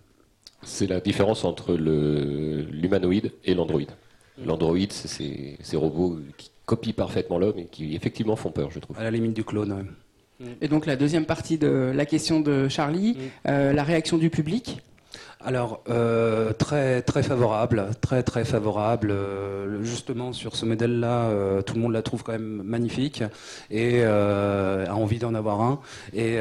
C'est 0.62 0.88
la 0.88 1.00
différence 1.00 1.46
entre 1.46 1.74
l'humanoïde 1.74 3.32
et 3.46 3.56
l'androïde. 3.56 3.92
L'androïde, 4.46 4.94
c'est 4.94 5.58
ces 5.62 5.78
robots 5.78 6.20
qui 6.38 6.52
copient 6.70 6.94
parfaitement 6.94 7.40
l'homme 7.40 7.58
et 7.58 7.66
qui 7.66 7.96
effectivement 7.96 8.36
font 8.36 8.52
peur, 8.52 8.70
je 8.70 8.78
trouve. 8.78 8.96
À 9.00 9.04
la 9.04 9.10
limite 9.10 9.34
du 9.34 9.44
clone. 9.44 9.88
Et 10.62 10.68
donc 10.68 10.86
la 10.86 10.96
deuxième 10.96 11.26
partie 11.26 11.58
de 11.58 11.92
la 11.94 12.06
question 12.06 12.40
de 12.40 12.70
Charlie, 12.70 13.14
mm. 13.14 13.50
euh, 13.50 13.74
la 13.74 13.84
réaction 13.84 14.20
du 14.20 14.30
public? 14.30 14.82
Alors 15.42 15.82
euh, 15.90 16.52
très 16.52 17.02
très 17.02 17.24
favorable, 17.24 17.92
très 18.02 18.24
très 18.24 18.44
favorable. 18.44 19.12
Euh, 19.12 19.82
justement 19.84 20.34
sur 20.34 20.58
ce 20.58 20.66
modèle-là, 20.66 21.30
euh, 21.30 21.62
tout 21.62 21.76
le 21.76 21.80
monde 21.80 21.94
la 21.94 22.02
trouve 22.02 22.24
quand 22.24 22.34
même 22.34 22.62
magnifique 22.66 23.24
et 23.72 24.04
a 24.04 24.94
envie 24.94 25.18
d'en 25.18 25.34
avoir 25.34 25.62
un. 25.62 25.80
Et, 26.14 26.40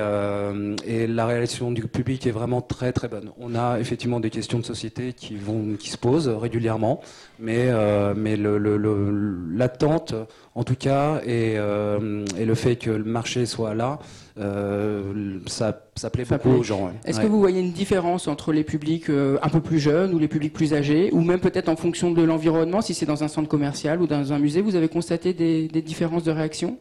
et, 0.85 1.07
la 1.07 1.27
réaction 1.27 1.71
du 1.71 1.87
public 1.87 2.27
est 2.27 2.33
vraiment 2.33 2.61
très 2.61 2.93
très 2.93 3.07
bonne. 3.07 3.31
On 3.39 3.55
a 3.55 3.79
effectivement 3.79 4.19
des 4.19 4.31
questions 4.31 4.59
de 4.59 4.65
société 4.65 5.13
qui 5.13 5.37
vont 5.37 5.77
qui 5.79 5.91
se 5.91 5.97
posent 5.97 6.29
régulièrement, 6.29 7.01
mais 7.40 7.69
mais 8.17 8.37
l'attente 8.37 10.12
le, 10.12 10.26
en 10.55 10.64
tout 10.64 10.75
cas 10.75 11.20
et, 11.26 11.55
et 11.55 12.44
le 12.44 12.55
fait 12.55 12.76
que 12.76 12.90
le 12.90 13.05
marché 13.05 13.46
soit 13.46 13.75
là. 13.75 13.99
Euh, 14.40 15.38
ça, 15.46 15.81
ça 15.96 16.11
plaît 16.11 16.25
beaucoup 16.25 16.50
aux 16.50 16.62
gens. 16.62 16.93
Est-ce 17.05 17.20
que 17.20 17.26
vous 17.26 17.40
voyez 17.40 17.61
une 17.61 17.73
différence 17.73 18.29
entre 18.29 18.52
les 18.52 18.62
publics 18.62 19.11
euh, 19.11 19.37
un 19.43 19.49
peu 19.49 19.61
plus 19.61 19.81
jeunes 19.81 20.14
ou 20.14 20.19
les 20.19 20.29
publics 20.29 20.52
plus 20.52 20.75
âgés, 20.75 21.11
ou 21.12 21.23
même 21.23 21.40
peut-être 21.40 21.69
en 21.69 21.76
fonction 21.76 22.12
de 22.12 22.23
l'environnement, 22.23 22.81
si 22.81 22.94
c'est 22.94 23.06
dans 23.06 23.25
un 23.25 23.29
centre 23.29 23.49
commercial 23.49 24.00
ou 24.00 24.06
dans 24.06 24.32
un 24.32 24.38
musée, 24.38 24.61
vous 24.61 24.76
avez 24.76 24.88
constaté 24.88 25.32
des, 25.32 25.82
différences 25.82 26.23
de 26.23 26.31
réaction? 26.31 26.79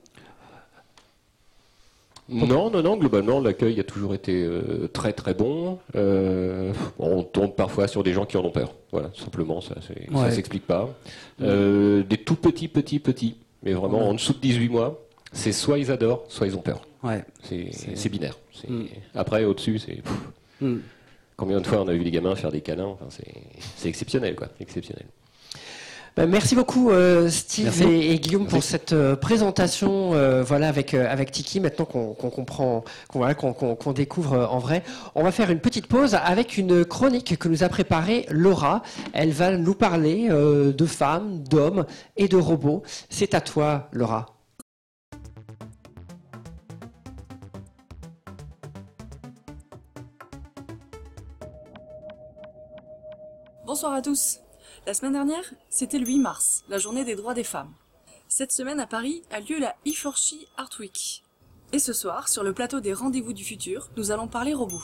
Non, 2.29 2.69
non, 2.69 2.81
non, 2.81 2.97
globalement, 2.97 3.39
l'accueil 3.39 3.79
a 3.79 3.83
toujours 3.83 4.13
été 4.13 4.43
euh, 4.43 4.89
très 4.91 5.13
très 5.13 5.33
bon. 5.33 5.79
on 6.99 7.23
tombe 7.23 7.55
parfois 7.55 7.87
sur 7.87 8.03
des 8.03 8.13
gens 8.13 8.25
qui 8.25 8.37
en 8.37 8.43
ont 8.43 8.51
peur. 8.51 8.73
Voilà, 8.91 9.11
simplement, 9.15 9.61
ça 9.61 9.75
ne 9.75 10.31
s'explique 10.31 10.67
pas. 10.67 10.89
des 11.39 12.17
tout 12.25 12.35
petits, 12.35 12.67
petits, 12.67 12.99
petits, 12.99 13.37
mais 13.63 13.73
vraiment 13.73 14.09
en 14.09 14.13
dessous 14.13 14.33
de 14.33 14.39
18 14.39 14.69
mois, 14.69 14.99
c'est 15.31 15.51
soit 15.51 15.77
ils 15.77 15.91
adorent, 15.91 16.25
soit 16.29 16.47
ils 16.47 16.55
ont 16.55 16.61
peur. 16.61 16.81
Ouais. 17.03 17.23
C'est 17.43 18.09
binaire. 18.09 18.37
Mm. 18.67 18.85
Après, 19.15 19.43
au-dessus, 19.45 19.79
c'est. 19.79 20.01
Mm. 20.61 20.77
Combien 21.35 21.61
de 21.61 21.67
fois 21.67 21.81
on 21.81 21.87
a 21.87 21.93
vu 21.93 21.99
les 21.99 22.09
gamins 22.11 22.35
faire 22.35 22.51
des 22.51 22.61
câlins 22.61 22.95
enfin, 22.99 23.05
C'est 23.75 23.89
exceptionnel, 23.89 24.35
quoi. 24.35 24.47
Exceptionnel. 24.59 25.05
Ben, 26.17 26.27
merci 26.27 26.55
beaucoup 26.55 26.89
euh, 26.89 27.29
Steve 27.29 27.83
et, 27.83 28.17
Guillaume 28.17 28.47
pour 28.47 28.63
cette 28.63 28.91
euh, 28.91 29.15
présentation 29.15 30.15
euh, 30.15 30.41
voilà 30.41 30.67
avec 30.67 30.95
avec 30.95 31.29
Tiki 31.29 31.59
maintenant 31.59 31.85
qu'on 31.85 32.15
comprend 32.15 32.83
qu'on 33.07 33.19
voilà, 33.19 33.35
qu'on 33.35 33.93
découvre 33.93 34.49
en 34.49 34.57
vrai. 34.57 34.81
On 35.13 35.21
va 35.21 35.31
faire 35.31 35.51
une 35.51 35.59
petite 35.59 35.85
pause 35.85 36.15
avec 36.15 36.57
une 36.57 36.85
chronique 36.85 37.37
que 37.37 37.47
nous 37.47 37.63
a 37.63 37.69
préparée 37.69 38.25
Laura. 38.31 38.81
Elle 39.13 39.29
va 39.29 39.55
nous 39.57 39.75
parler 39.75 40.27
de 40.27 40.85
femmes 40.87 41.43
d'hommes 41.43 41.85
et 42.15 42.27
de 42.27 42.37
robots. 42.37 42.81
C'est 43.11 43.35
à 43.35 43.41
toi 43.41 43.87
Laura. 43.91 44.25
Bonsoir 53.67 53.93
à 53.93 54.01
tous. 54.01 54.39
La 54.85 54.93
semaine 54.93 55.13
dernière, 55.13 55.53
c'était 55.69 55.99
le 55.99 56.05
8 56.05 56.19
mars, 56.19 56.63
la 56.69 56.77
journée 56.77 57.03
des 57.03 57.15
droits 57.15 57.33
des 57.33 57.43
femmes. 57.43 57.73
Cette 58.29 58.51
semaine 58.51 58.79
à 58.79 58.87
Paris 58.87 59.23
a 59.31 59.39
lieu 59.39 59.59
la 59.59 59.75
E4She 59.85 60.47
Art 60.55 60.69
Week. 60.79 61.23
Et 61.73 61.79
ce 61.79 61.93
soir, 61.93 62.29
sur 62.29 62.43
le 62.43 62.53
plateau 62.53 62.79
des 62.79 62.93
Rendez-vous 62.93 63.33
du 63.33 63.43
futur, 63.43 63.89
nous 63.97 64.11
allons 64.11 64.27
parler 64.27 64.53
robots. 64.53 64.81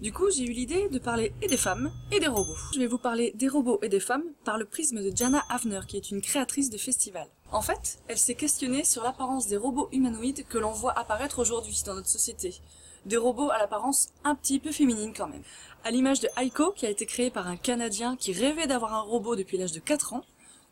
Du 0.00 0.12
coup, 0.12 0.30
j'ai 0.30 0.44
eu 0.44 0.52
l'idée 0.52 0.88
de 0.88 0.98
parler 0.98 1.32
et 1.42 1.48
des 1.48 1.56
femmes 1.56 1.92
et 2.12 2.20
des 2.20 2.28
robots. 2.28 2.56
Je 2.72 2.78
vais 2.78 2.86
vous 2.86 2.98
parler 2.98 3.32
des 3.34 3.48
robots 3.48 3.78
et 3.82 3.88
des 3.88 4.00
femmes 4.00 4.24
par 4.44 4.58
le 4.58 4.64
prisme 4.64 5.02
de 5.02 5.14
Jana 5.14 5.42
Havner, 5.50 5.80
qui 5.86 5.96
est 5.96 6.10
une 6.10 6.20
créatrice 6.20 6.70
de 6.70 6.78
festival. 6.78 7.28
En 7.50 7.62
fait, 7.62 7.98
elle 8.08 8.18
s'est 8.18 8.34
questionnée 8.34 8.84
sur 8.84 9.02
l'apparence 9.02 9.46
des 9.46 9.56
robots 9.56 9.88
humanoïdes 9.92 10.46
que 10.48 10.58
l'on 10.58 10.72
voit 10.72 10.98
apparaître 10.98 11.40
aujourd'hui 11.40 11.82
dans 11.84 11.94
notre 11.94 12.08
société. 12.08 12.60
Des 13.08 13.16
robots 13.16 13.50
à 13.50 13.58
l'apparence 13.58 14.10
un 14.22 14.36
petit 14.36 14.60
peu 14.60 14.70
féminine 14.70 15.12
quand 15.12 15.28
même 15.28 15.42
à 15.84 15.90
l'image 15.90 16.20
de 16.20 16.28
Aiko 16.36 16.72
qui 16.72 16.86
a 16.86 16.90
été 16.90 17.06
créé 17.06 17.30
par 17.30 17.46
un 17.46 17.56
Canadien 17.56 18.16
qui 18.16 18.32
rêvait 18.32 18.66
d'avoir 18.66 18.94
un 18.94 19.00
robot 19.00 19.36
depuis 19.36 19.56
l'âge 19.56 19.72
de 19.72 19.80
4 19.80 20.12
ans, 20.12 20.24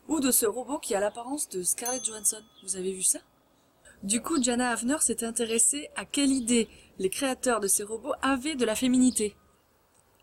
ou 0.07 0.19
de 0.19 0.31
ce 0.31 0.45
robot 0.45 0.79
qui 0.79 0.95
a 0.95 0.99
l'apparence 0.99 1.49
de 1.49 1.63
Scarlett 1.63 2.05
Johansson. 2.05 2.41
Vous 2.63 2.75
avez 2.75 2.93
vu 2.93 3.03
ça? 3.03 3.19
Du 4.03 4.21
coup, 4.21 4.41
Jana 4.41 4.69
Havner 4.69 4.97
s'est 4.99 5.23
intéressée 5.23 5.89
à 5.95 6.05
quelle 6.05 6.31
idée 6.31 6.69
les 6.99 7.09
créateurs 7.09 7.59
de 7.59 7.67
ces 7.67 7.83
robots 7.83 8.13
avaient 8.21 8.55
de 8.55 8.65
la 8.65 8.75
féminité. 8.75 9.35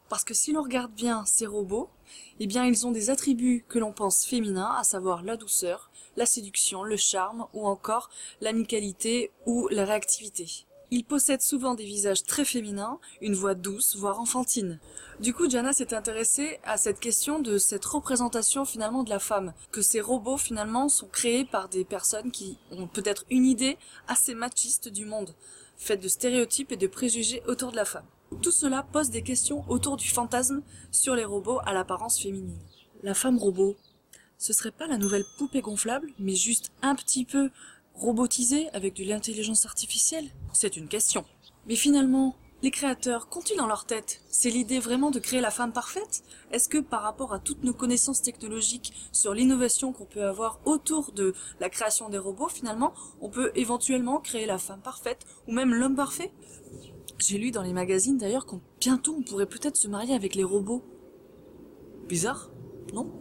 Parce 0.09 0.25
que 0.25 0.33
si 0.33 0.53
l'on 0.53 0.63
regarde 0.63 0.93
bien 0.93 1.25
ces 1.27 1.47
robots, 1.47 1.91
eh 2.39 2.47
bien 2.47 2.65
ils 2.65 2.87
ont 2.87 2.93
des 2.93 3.11
attributs 3.11 3.65
que 3.69 3.79
l'on 3.79 3.93
pense 3.93 4.25
féminins, 4.25 4.77
à 4.79 4.85
savoir 4.85 5.23
la 5.23 5.37
douceur, 5.37 5.91
la 6.17 6.27
séduction, 6.27 6.85
le 6.85 6.97
charme 6.97 7.47
ou 7.53 7.67
encore 7.67 8.11
l'amicalité 8.41 9.33
ou 9.45 9.67
la 9.69 9.85
réactivité. 9.85 10.67
Ils 10.97 11.05
possèdent 11.05 11.43
souvent 11.43 11.75
des 11.75 11.85
visages 11.85 12.23
très 12.23 12.45
féminins, 12.45 13.01
une 13.21 13.35
voix 13.35 13.57
douce, 13.57 13.97
voire 13.97 14.21
enfantine. 14.21 14.79
Du 15.19 15.35
coup, 15.35 15.51
Jana 15.51 15.73
s'est 15.73 15.93
intéressée 15.93 16.61
à 16.63 16.77
cette 16.77 17.01
question 17.01 17.41
de 17.41 17.59
cette 17.59 17.85
représentation 17.85 18.65
finalement 18.65 19.03
de 19.03 19.11
la 19.11 19.19
femme, 19.19 19.55
que 19.73 19.83
ces 19.83 20.01
robots 20.01 20.37
finalement 20.37 20.89
sont 20.89 21.09
créés 21.09 21.45
par 21.45 21.69
des 21.69 21.85
personnes 21.85 22.31
qui 22.31 22.59
ont 22.71 22.87
peut-être 22.87 23.25
une 23.29 23.45
idée 23.45 23.77
assez 24.07 24.37
machiste 24.37 24.89
du 24.89 25.05
monde, 25.05 25.35
faite 25.77 26.01
de 26.01 26.07
stéréotypes 26.07 26.71
et 26.71 26.77
de 26.77 26.87
préjugés 26.87 27.43
autour 27.49 27.73
de 27.73 27.77
la 27.77 27.85
femme. 27.85 28.07
Tout 28.41 28.53
cela 28.53 28.85
pose 28.85 29.11
des 29.11 29.23
questions 29.23 29.65
autour 29.69 29.97
du 29.97 30.09
fantasme 30.09 30.63
sur 30.93 31.17
les 31.17 31.25
robots 31.25 31.59
à 31.67 31.73
l'apparence 31.73 32.21
féminine. 32.21 32.61
La 33.03 33.15
femme 33.15 33.39
robot, 33.39 33.75
ce 34.39 34.53
serait 34.53 34.71
pas 34.71 34.87
la 34.87 34.99
nouvelle 34.99 35.25
poupée 35.39 35.61
gonflable, 35.61 36.13
mais 36.21 36.37
juste 36.37 36.71
un 36.83 36.95
petit 36.95 37.25
peu 37.25 37.51
robotisée 37.95 38.69
avec 38.73 38.95
de 38.95 39.05
l'intelligence 39.05 39.67
artificielle? 39.67 40.31
C'est 40.53 40.77
une 40.77 40.89
question. 40.89 41.25
Mais 41.67 41.77
finalement, 41.77 42.37
les 42.63 42.71
créateurs, 42.71 43.29
qu'ont-ils 43.29 43.59
dans 43.59 43.67
leur 43.67 43.85
tête? 43.85 44.23
C'est 44.29 44.49
l'idée 44.49 44.79
vraiment 44.79 45.11
de 45.11 45.19
créer 45.19 45.41
la 45.41 45.51
femme 45.51 45.73
parfaite? 45.73 46.25
Est-ce 46.51 46.69
que 46.69 46.79
par 46.79 47.03
rapport 47.03 47.35
à 47.35 47.39
toutes 47.39 47.63
nos 47.63 47.75
connaissances 47.75 48.23
technologiques 48.23 48.93
sur 49.13 49.35
l'innovation 49.35 49.93
qu'on 49.93 50.07
peut 50.07 50.25
avoir 50.25 50.61
autour 50.65 51.13
de 51.13 51.35
la 51.61 51.69
création 51.69 52.09
des 52.09 52.17
robots, 52.17 52.49
finalement, 52.49 52.95
on 53.21 53.29
peut 53.29 53.53
éventuellement 53.55 54.19
créer 54.19 54.47
la 54.47 54.59
femme 54.59 54.81
parfaite 54.81 55.27
ou 55.47 55.53
même 55.53 55.75
l'homme 55.75 55.95
parfait? 55.97 56.33
J'ai 57.19 57.39
lu 57.39 57.51
dans 57.51 57.63
les 57.63 57.73
magazines 57.73 58.19
d'ailleurs 58.19 58.47
qu'on 58.47 58.61
bientôt 58.81 59.15
on 59.19 59.23
pourrait 59.23 59.47
peut-être 59.47 59.77
se 59.77 59.89
marier 59.89 60.15
avec 60.15 60.35
les 60.35 60.45
robots. 60.45 60.83
Bizarre, 62.09 62.51
non? 62.93 63.21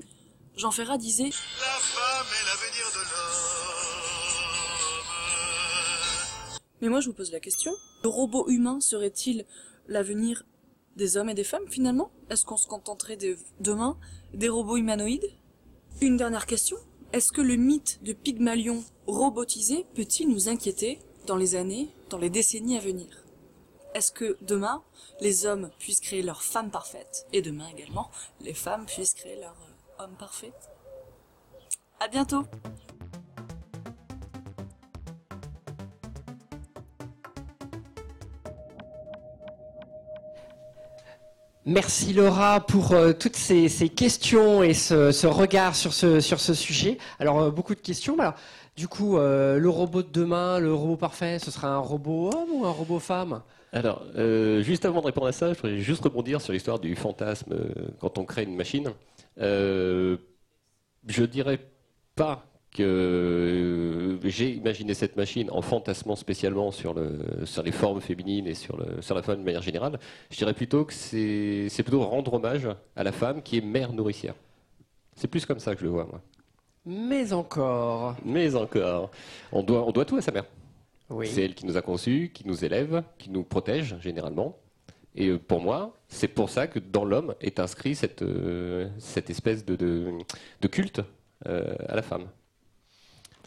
Jean 0.56 0.72
Ferrat 0.72 0.98
disait 0.98 1.32
La 1.60 1.80
femme 1.80 2.28
est 2.28 2.46
l'avenir 2.46 2.86
de 2.94 3.00
l'homme. 3.00 3.53
Mais 6.84 6.90
moi 6.90 7.00
je 7.00 7.08
vous 7.08 7.16
pose 7.16 7.32
la 7.32 7.40
question, 7.40 7.74
le 8.04 8.10
robot 8.10 8.50
humain 8.50 8.82
serait-il 8.82 9.46
l'avenir 9.88 10.46
des 10.98 11.16
hommes 11.16 11.30
et 11.30 11.34
des 11.34 11.46
femmes 11.46 11.70
finalement? 11.70 12.12
Est-ce 12.30 12.44
qu'on 12.44 12.58
se 12.58 12.68
contenterait 12.68 13.16
de, 13.16 13.38
demain 13.62 13.98
des 14.34 14.50
robots 14.50 14.76
humanoïdes? 14.76 15.32
Une 16.02 16.18
dernière 16.18 16.46
question, 16.46 16.76
est-ce 17.14 17.32
que 17.32 17.40
le 17.40 17.56
mythe 17.56 18.04
de 18.04 18.12
Pygmalion 18.12 18.84
robotisé 19.08 19.86
peut-il 19.96 20.28
nous 20.28 20.50
inquiéter 20.50 21.00
dans 21.26 21.38
les 21.38 21.56
années, 21.56 21.88
dans 22.10 22.18
les 22.18 22.30
décennies 22.30 22.76
à 22.76 22.82
venir? 22.82 23.08
Est-ce 23.96 24.12
que 24.12 24.36
demain, 24.42 24.84
les 25.22 25.46
hommes 25.46 25.72
puissent 25.80 26.02
créer 26.02 26.22
leur 26.22 26.44
femme 26.44 26.70
parfaite 26.70 27.28
et 27.32 27.42
demain 27.42 27.70
également, 27.70 28.12
les 28.42 28.54
femmes 28.54 28.88
puissent 28.88 29.14
créer 29.14 29.40
leur 29.40 29.56
homme 30.00 30.18
parfait. 30.18 30.52
À 32.02 32.10
bientôt 32.10 32.44
Merci 41.66 42.12
Laura 42.12 42.60
pour 42.60 42.92
euh, 42.92 43.14
toutes 43.14 43.38
ces, 43.38 43.70
questions 43.88 44.64
et 44.64 44.74
ce, 44.74 45.26
regard 45.26 45.76
sur 45.76 45.94
ce, 45.94 46.20
sujet. 46.54 46.98
Alors 47.20 47.40
euh, 47.40 47.52
beaucoup 47.52 47.74
de 47.74 47.80
questions. 47.80 48.18
Du 48.76 48.90
coup, 48.90 49.18
euh, 49.18 49.58
le 49.60 49.70
robot 49.70 50.04
de 50.04 50.10
demain, 50.12 50.60
le 50.60 50.74
robot 50.74 50.98
parfait, 50.98 51.40
ce 51.40 51.52
sera 51.52 51.70
un 51.70 51.78
robot 51.78 52.32
homme 52.34 52.50
ou 52.52 52.66
un 52.66 52.72
robot 52.72 53.00
femme? 53.00 53.42
Alors, 53.72 54.04
juste 54.60 54.86
avant 54.86 55.02
de 55.02 55.08
répondre 55.08 55.26
à 55.28 55.32
ça, 55.32 55.52
je 55.52 55.60
voudrais 55.60 55.80
juste 55.80 56.04
rebondir 56.04 56.42
sur 56.42 56.54
l'histoire 56.54 56.80
du 56.80 56.96
fantasme 56.96 57.56
quand 58.00 58.20
on 58.20 58.26
crée 58.26 58.44
une 58.44 58.56
machine. 58.56 58.92
Je 59.38 60.18
dirais 61.08 61.60
pas 62.16 62.46
que 62.74 62.84
euh, 62.84 64.30
j'ai 64.30 64.52
imaginé 64.52 64.94
cette 64.94 65.16
machine 65.16 65.50
en 65.52 65.62
fantasmant 65.62 66.16
spécialement 66.16 66.72
sur, 66.72 66.94
le, 66.94 67.46
sur 67.46 67.64
les 67.64 67.72
formes 67.72 68.02
féminines 68.02 68.48
et 68.48 68.56
sur, 68.56 68.78
le, 68.78 69.02
sur 69.02 69.16
la 69.16 69.22
femme 69.22 69.40
de 69.40 69.44
manière 69.44 69.62
générale. 69.62 70.00
Je 70.32 70.38
dirais 70.38 70.54
plutôt 70.54 70.86
que 70.86 70.94
c'est, 70.94 71.70
plutôt 71.84 72.02
rendre 72.04 72.34
hommage 72.34 72.68
à 72.96 73.04
la 73.04 73.12
femme 73.12 73.42
qui 73.42 73.58
est 73.58 73.62
mère 73.62 73.94
nourricière. 73.94 74.36
C'est 75.16 75.28
plus 75.28 75.46
comme 75.46 75.60
ça 75.60 75.74
que 75.76 75.82
je 75.82 75.86
le 75.86 75.92
vois, 75.92 76.06
moi. 76.06 76.22
Mais 76.86 77.32
encore. 77.32 78.16
Mais 78.26 78.56
encore. 78.56 79.12
On 79.52 79.64
doit, 79.64 79.88
on 79.88 79.92
doit 79.92 80.06
tout 80.06 80.18
à 80.18 80.22
sa 80.22 80.32
mère. 80.32 80.46
C'est 81.24 81.44
elle 81.44 81.54
qui 81.54 81.66
nous 81.66 81.78
a 81.78 81.82
conçus, 81.82 82.32
qui 82.34 82.48
nous 82.48 82.66
élève, 82.66 83.04
qui 83.18 83.30
nous 83.30 83.44
protège 83.44 83.96
généralement. 84.00 84.58
Et 85.16 85.28
euh, 85.30 85.38
pour 85.38 85.62
moi, 85.62 85.96
c'est 86.08 86.28
pour 86.28 86.50
ça 86.50 86.68
que 86.68 86.80
dans 86.80 87.06
l'homme 87.06 87.36
est 87.40 87.60
inscrit 87.60 87.96
cette, 87.96 88.22
euh, 88.22 88.90
cette 88.98 89.30
espèce 89.30 89.66
de, 89.66 89.76
de, 89.76 90.68
culte 90.68 91.02
euh, 91.46 91.76
à 91.88 91.96
la 91.96 92.02
femme. 92.02 92.28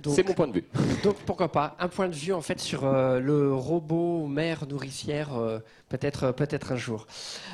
C'est 0.04 0.26
mon 0.26 0.34
point 0.34 0.48
de 0.48 0.52
vue. 0.54 0.64
Donc 1.02 1.16
pourquoi 1.26 1.50
pas 1.50 1.76
un 1.78 1.88
point 1.88 2.08
de 2.08 2.14
vue 2.14 2.32
en 2.32 2.40
fait 2.40 2.60
sur 2.60 2.82
le 2.84 3.54
robot 3.54 4.26
mère 4.26 4.66
nourricière 4.66 5.30
peut-être 5.88 6.32
peut-être 6.32 6.72
un 6.72 6.76
jour. 6.76 7.06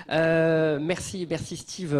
merci 0.09 1.27
merci 1.29 1.57
Steve 1.57 1.95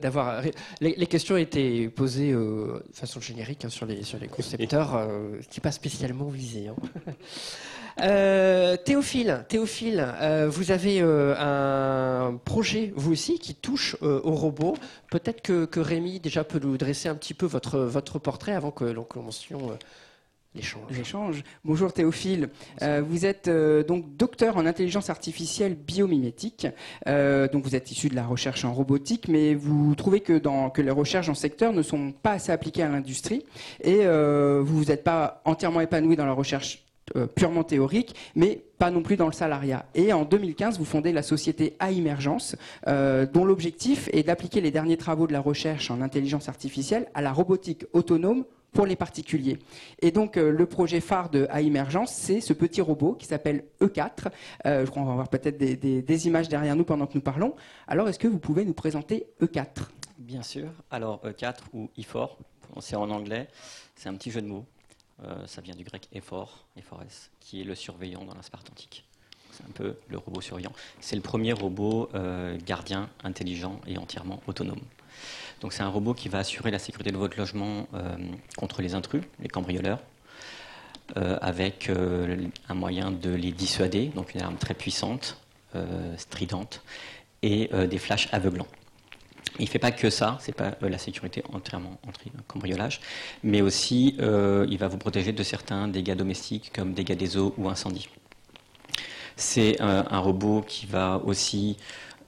d'avoir 0.00 0.42
les, 0.80 1.06
questions 1.06 1.36
étaient 1.36 1.88
posées 1.88 2.32
de 2.32 2.82
façon 2.92 3.20
générique 3.20 3.64
hein, 3.64 3.70
sur 3.70 3.86
les 3.86 4.02
sur 4.02 4.18
les 4.18 4.28
concepteurs 4.28 5.08
qui 5.50 5.60
pas 5.60 5.72
spécialement 5.72 6.28
visés. 6.28 6.68
Hein. 6.68 6.76
Euh, 8.00 8.76
Théophile, 8.76 9.44
Théophile 9.48 10.06
euh, 10.20 10.48
vous 10.50 10.70
avez 10.70 11.00
euh, 11.00 11.34
un 11.38 12.36
projet, 12.36 12.92
vous 12.96 13.12
aussi, 13.12 13.38
qui 13.38 13.54
touche 13.54 13.96
au 14.00 14.34
robot. 14.34 14.76
Peut-être 15.10 15.42
que, 15.42 15.64
que, 15.64 15.80
Rémi 15.80 16.20
déjà 16.20 16.44
peut 16.44 16.60
nous 16.62 16.76
dresser 16.78 17.08
un 17.08 17.14
petit 17.14 17.34
peu 17.34 17.46
votre, 17.46 17.78
votre 17.80 18.18
portrait 18.18 18.52
avant 18.52 18.70
que 18.70 18.84
l'on 18.84 19.04
commencions 19.04 19.76
l'échange. 20.54 21.44
Bonjour 21.64 21.92
Théophile. 21.92 22.50
vous 22.80 23.26
êtes 23.26 23.48
donc 23.48 24.16
docteur 24.16 24.56
en 24.56 24.66
intelligence 24.66 25.10
artificielle 25.10 25.74
biomimétique. 25.74 26.66
donc 27.06 27.64
vous 27.64 27.74
êtes 27.74 27.90
issu 27.90 28.08
de 28.08 28.14
la 28.14 28.26
recherche 28.26 28.64
en 28.64 28.72
robotique, 28.72 29.28
mais 29.28 29.54
vous 29.54 29.94
trouvez 29.94 30.20
que, 30.20 30.38
dans, 30.38 30.70
que 30.70 30.82
les 30.82 30.90
recherches 30.90 31.28
en 31.28 31.34
secteur 31.34 31.72
ne 31.72 31.82
sont 31.82 32.12
pas 32.12 32.32
assez 32.32 32.52
appliquées 32.52 32.82
à 32.82 32.88
l'industrie 32.88 33.44
et 33.82 34.04
vous 34.06 34.76
vous 34.76 34.90
êtes 34.90 35.04
pas 35.04 35.40
entièrement 35.44 35.80
épanoui 35.80 36.16
dans 36.16 36.26
la 36.26 36.32
recherche 36.32 36.84
euh, 37.16 37.26
purement 37.26 37.64
théorique, 37.64 38.14
mais 38.36 38.62
pas 38.78 38.90
non 38.90 39.02
plus 39.02 39.16
dans 39.16 39.26
le 39.26 39.32
salariat. 39.32 39.84
Et 39.94 40.12
en 40.12 40.24
2015, 40.24 40.78
vous 40.78 40.84
fondez 40.84 41.12
la 41.12 41.22
société 41.22 41.74
A 41.78 41.90
Emergence, 41.90 42.56
euh, 42.86 43.26
dont 43.26 43.44
l'objectif 43.44 44.08
est 44.12 44.22
d'appliquer 44.22 44.60
les 44.60 44.70
derniers 44.70 44.96
travaux 44.96 45.26
de 45.26 45.32
la 45.32 45.40
recherche 45.40 45.90
en 45.90 46.00
intelligence 46.00 46.48
artificielle 46.48 47.08
à 47.12 47.20
la 47.20 47.32
robotique 47.32 47.84
autonome 47.92 48.44
pour 48.72 48.86
les 48.86 48.96
particuliers. 48.96 49.58
Et 50.00 50.10
donc 50.10 50.36
euh, 50.36 50.50
le 50.50 50.66
projet 50.66 51.00
phare 51.00 51.30
de 51.30 51.46
A 51.50 51.60
Emergence, 51.60 52.12
c'est 52.12 52.40
ce 52.40 52.52
petit 52.52 52.80
robot 52.80 53.14
qui 53.14 53.26
s'appelle 53.26 53.64
E4. 53.80 54.30
je 54.64 54.84
crois 54.86 55.02
qu'on 55.02 55.04
va 55.04 55.12
avoir 55.12 55.28
peut-être 55.28 55.58
des, 55.58 56.26
images 56.26 56.48
derrière 56.48 56.76
nous 56.76 56.84
pendant 56.84 57.06
que 57.06 57.14
nous 57.14 57.20
parlons. 57.20 57.54
Alors 57.86 58.08
est-ce 58.08 58.18
que 58.18 58.28
vous 58.28 58.38
pouvez 58.38 58.64
nous 58.64 58.74
présenter 58.74 59.26
E4 59.40 59.88
Bien 60.18 60.42
sûr. 60.42 60.68
Alors 60.90 61.20
E4 61.24 61.56
ou 61.72 61.90
E4, 61.98 62.30
c'est 62.80 62.96
en 62.96 63.10
anglais, 63.10 63.48
c'est 63.96 64.08
un 64.08 64.14
petit 64.14 64.30
jeu 64.30 64.40
de 64.40 64.46
mots. 64.46 64.64
Euh, 65.24 65.46
ça 65.46 65.60
vient 65.60 65.74
du 65.74 65.84
grec 65.84 66.08
Ephor, 66.12 66.66
Ephores, 66.76 67.30
qui 67.40 67.60
est 67.60 67.64
le 67.64 67.74
surveillant 67.74 68.24
dans 68.24 68.34
l'espace 68.34 68.62
antique. 68.70 69.04
C'est 69.52 69.64
un 69.64 69.72
peu 69.72 69.96
le 70.08 70.18
robot 70.18 70.40
surveillant. 70.40 70.72
C'est 71.00 71.16
le 71.16 71.22
premier 71.22 71.52
robot 71.52 72.08
euh, 72.14 72.58
gardien, 72.64 73.10
intelligent 73.22 73.80
et 73.86 73.98
entièrement 73.98 74.40
autonome. 74.46 74.80
Donc 75.60 75.72
c'est 75.72 75.82
un 75.82 75.88
robot 75.88 76.14
qui 76.14 76.28
va 76.28 76.38
assurer 76.38 76.70
la 76.70 76.78
sécurité 76.78 77.12
de 77.12 77.16
votre 77.16 77.38
logement 77.38 77.86
euh, 77.94 78.16
contre 78.56 78.82
les 78.82 78.94
intrus, 78.94 79.22
les 79.40 79.48
cambrioleurs, 79.48 80.00
avec 81.42 81.90
un 81.90 82.74
moyen 82.74 83.10
de 83.10 83.28
les 83.28 83.52
dissuader, 83.52 84.06
donc 84.14 84.34
une 84.34 84.40
arme 84.40 84.56
très 84.56 84.72
puissante, 84.72 85.36
stridente, 86.16 86.82
et 87.42 87.68
des 87.86 87.98
flashs 87.98 88.30
aveuglants. 88.32 88.68
Il 89.58 89.64
ne 89.64 89.68
fait 89.68 89.78
pas 89.78 89.90
que 89.90 90.08
ça, 90.08 90.38
c'est 90.40 90.54
pas 90.54 90.76
euh, 90.82 90.88
la 90.88 90.98
sécurité 90.98 91.42
entièrement 91.52 91.98
anti-cambriolage, 92.08 93.00
mais 93.42 93.60
aussi 93.60 94.16
euh, 94.20 94.66
il 94.70 94.78
va 94.78 94.88
vous 94.88 94.96
protéger 94.96 95.32
de 95.32 95.42
certains 95.42 95.88
dégâts 95.88 96.14
domestiques 96.14 96.72
comme 96.74 96.94
dégâts 96.94 97.16
des 97.16 97.36
eaux 97.36 97.54
ou 97.58 97.68
incendies. 97.68 98.08
C'est 99.36 99.80
un, 99.80 100.18
robot 100.18 100.62
qui 100.66 100.86
va 100.86 101.20
aussi 101.24 101.78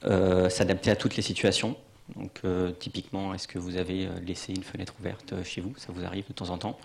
euh, 0.05 0.49
s'adapter 0.49 0.89
à 0.89 0.95
toutes 0.95 1.15
les 1.15 1.21
situations. 1.21 1.77
Donc 2.15 2.41
typiquement, 2.79 3.33
est-ce 3.33 3.47
que 3.47 3.57
vous 3.57 3.77
avez 3.77 4.07
laissé 4.25 4.53
une 4.53 4.63
fenêtre 4.63 4.93
ouverte 4.99 5.33
chez 5.43 5.61
vous? 5.61 5.73
Ça 5.77 5.87
vous 5.89 6.05
arrive 6.05 6.27
de 6.27 6.33
temps 6.33 6.51
en 6.51 6.57
temps. 6.57 6.77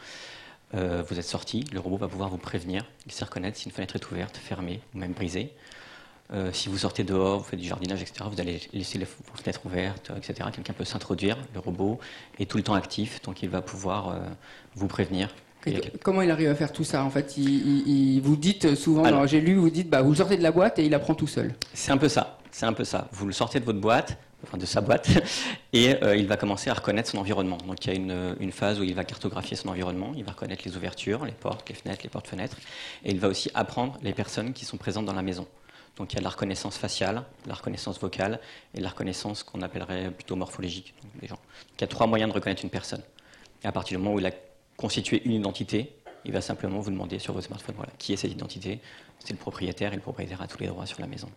vous 0.73 1.19
êtes 1.19 1.25
sorti, 1.25 1.65
le 1.73 1.81
robot 1.81 1.99
va 1.99 2.09
pouvoir 2.09 2.31
vous 2.31 2.39
prévenir, 2.39 2.87
il 3.07 3.12
sait 3.12 3.25
reconnaître 3.25 3.59
si 3.59 3.67
une 3.67 3.73
fenêtre 3.73 3.97
est 3.97 4.11
ouverte, 4.11 4.39
fermée 4.39 4.81
ou 4.95 4.99
même 4.99 5.12
brisée. 5.12 5.53
Euh, 6.33 6.53
si 6.53 6.69
vous 6.69 6.79
sortez 6.79 7.03
dehors, 7.03 7.39
vous 7.39 7.45
faites 7.45 7.59
du 7.59 7.67
jardinage, 7.67 8.03
etc., 8.03 8.25
vous 8.31 8.41
allez 8.41 8.61
laisser 8.73 8.99
les 8.99 9.07
fenêtres 9.35 9.67
ouvertes, 9.67 10.12
etc. 10.17 10.49
Quelqu'un 10.53 10.73
peut 10.73 10.85
s'introduire, 10.85 11.37
le 11.55 11.61
robot 11.61 11.99
est 12.39 12.49
tout 12.49 12.57
le 12.57 12.62
temps 12.62 12.75
actif, 12.75 13.21
donc 13.23 13.43
il 13.43 13.49
va 13.49 13.62
pouvoir 13.62 14.11
euh, 14.11 14.21
vous 14.77 14.87
prévenir 14.87 15.35
comment 16.03 16.23
il 16.23 16.31
arrive 16.31 16.49
à 16.49 16.55
faire 16.55 16.73
tout 16.73 16.85
ça 16.85 17.05
En 17.05 17.11
fait, 17.11 17.37
il, 17.37 18.19
vous 18.23 18.37
dites 18.37 18.75
souvent, 18.75 19.27
j'ai 19.27 19.43
lu, 19.43 19.57
vous 19.57 19.69
dites, 19.69 19.91
bah, 19.91 20.00
vous 20.00 20.15
sortez 20.15 20.39
de 20.39 20.43
la 20.43 20.53
boîte 20.53 20.79
et 20.79 20.87
il 20.87 20.95
apprend 20.95 21.15
tout 21.15 21.27
seul. 21.27 21.55
C'est 21.75 21.93
un 21.93 21.99
peu 21.99 22.09
ça. 22.09 22.39
C'est 22.50 22.65
un 22.65 22.73
peu 22.73 22.85
ça. 22.85 23.09
Vous 23.12 23.27
le 23.27 23.33
sortez 23.33 23.61
de 23.61 23.67
votre 23.67 23.79
boîte, 23.79 24.17
de 24.54 24.66
sa 24.66 24.80
boîte, 24.80 25.09
et 25.73 26.02
euh, 26.02 26.16
il 26.16 26.26
va 26.26 26.37
commencer 26.37 26.70
à 26.70 26.75
reconnaître 26.75 27.11
son 27.11 27.18
environnement. 27.18 27.59
Donc 27.59 27.85
il 27.85 27.92
y 27.92 27.97
a 27.97 28.35
une, 28.40 28.52
phase 28.52 28.80
où 28.80 28.85
il 28.85 28.94
va 28.94 29.04
cartographier 29.04 29.56
son 29.56 29.68
environnement, 29.68 30.12
il 30.16 30.25
va 30.25 30.32
reconnaître 30.32 30.62
les 30.64 30.76
ouvertures, 30.76 31.25
les 31.25 31.32
portes, 31.32 31.68
les 31.68 31.75
fenêtres, 31.75 32.02
les 32.02 32.11
portes-fenêtres, 32.11 32.56
et 33.04 33.11
il 33.11 33.20
va 33.20 33.28
aussi 33.28 33.50
apprendre 33.54 33.99
les 34.02 34.12
personnes 34.12 34.52
qui 34.52 34.64
sont 34.64 34.76
présentes 34.76 35.06
dans 35.06 35.12
la 35.12 35.23
maison. 35.23 35.47
Donc 35.97 36.12
il 36.12 36.16
y 36.16 36.18
a 36.18 36.20
de 36.20 36.25
la 36.25 36.30
reconnaissance 36.30 36.78
faciale, 36.78 37.25
la 37.47 37.54
reconnaissance 37.54 38.00
vocale 38.00 38.40
et 38.75 38.80
la 38.80 38.88
reconnaissance 38.88 39.42
qu'on 39.42 39.61
appellerait 39.62 40.11
plutôt 40.11 40.37
morphologique. 40.37 40.94
Donc 41.02 41.12
il 41.23 41.80
y 41.80 41.85
a 41.85 41.87
trois 41.87 42.06
moyens 42.06 42.30
de 42.30 42.35
reconnaître 42.35 42.64
une 42.64 42.70
personne. 42.70 43.02
Et 43.62 43.66
à 43.66 43.73
partir 43.73 43.99
du 43.99 44.02
moment 44.02 44.16
où 44.16 44.18
il 44.18 44.26
a 44.26 44.32
constitué 44.76 45.23
une 45.25 45.32
identité, 45.32 45.92
il 46.25 46.32
va 46.32 46.40
simplement 46.40 46.80
vous 46.80 46.90
demander 46.90 47.18
sur 47.18 47.35
votre 47.35 47.47
smartphone 47.47 47.75
voilà, 47.76 47.92
qui 47.99 48.12
est 48.12 48.16
cette 48.16 48.32
identité. 48.32 48.80
C'est 49.18 49.32
le 49.32 49.38
propriétaire 49.38 49.92
et 49.92 49.97
le 49.97 50.02
propriétaire 50.02 50.40
a 50.40 50.47
tous 50.47 50.59
les 50.59 50.66
droits 50.66 50.87
sur 50.87 51.00
la 51.00 51.06
maison. 51.06 51.28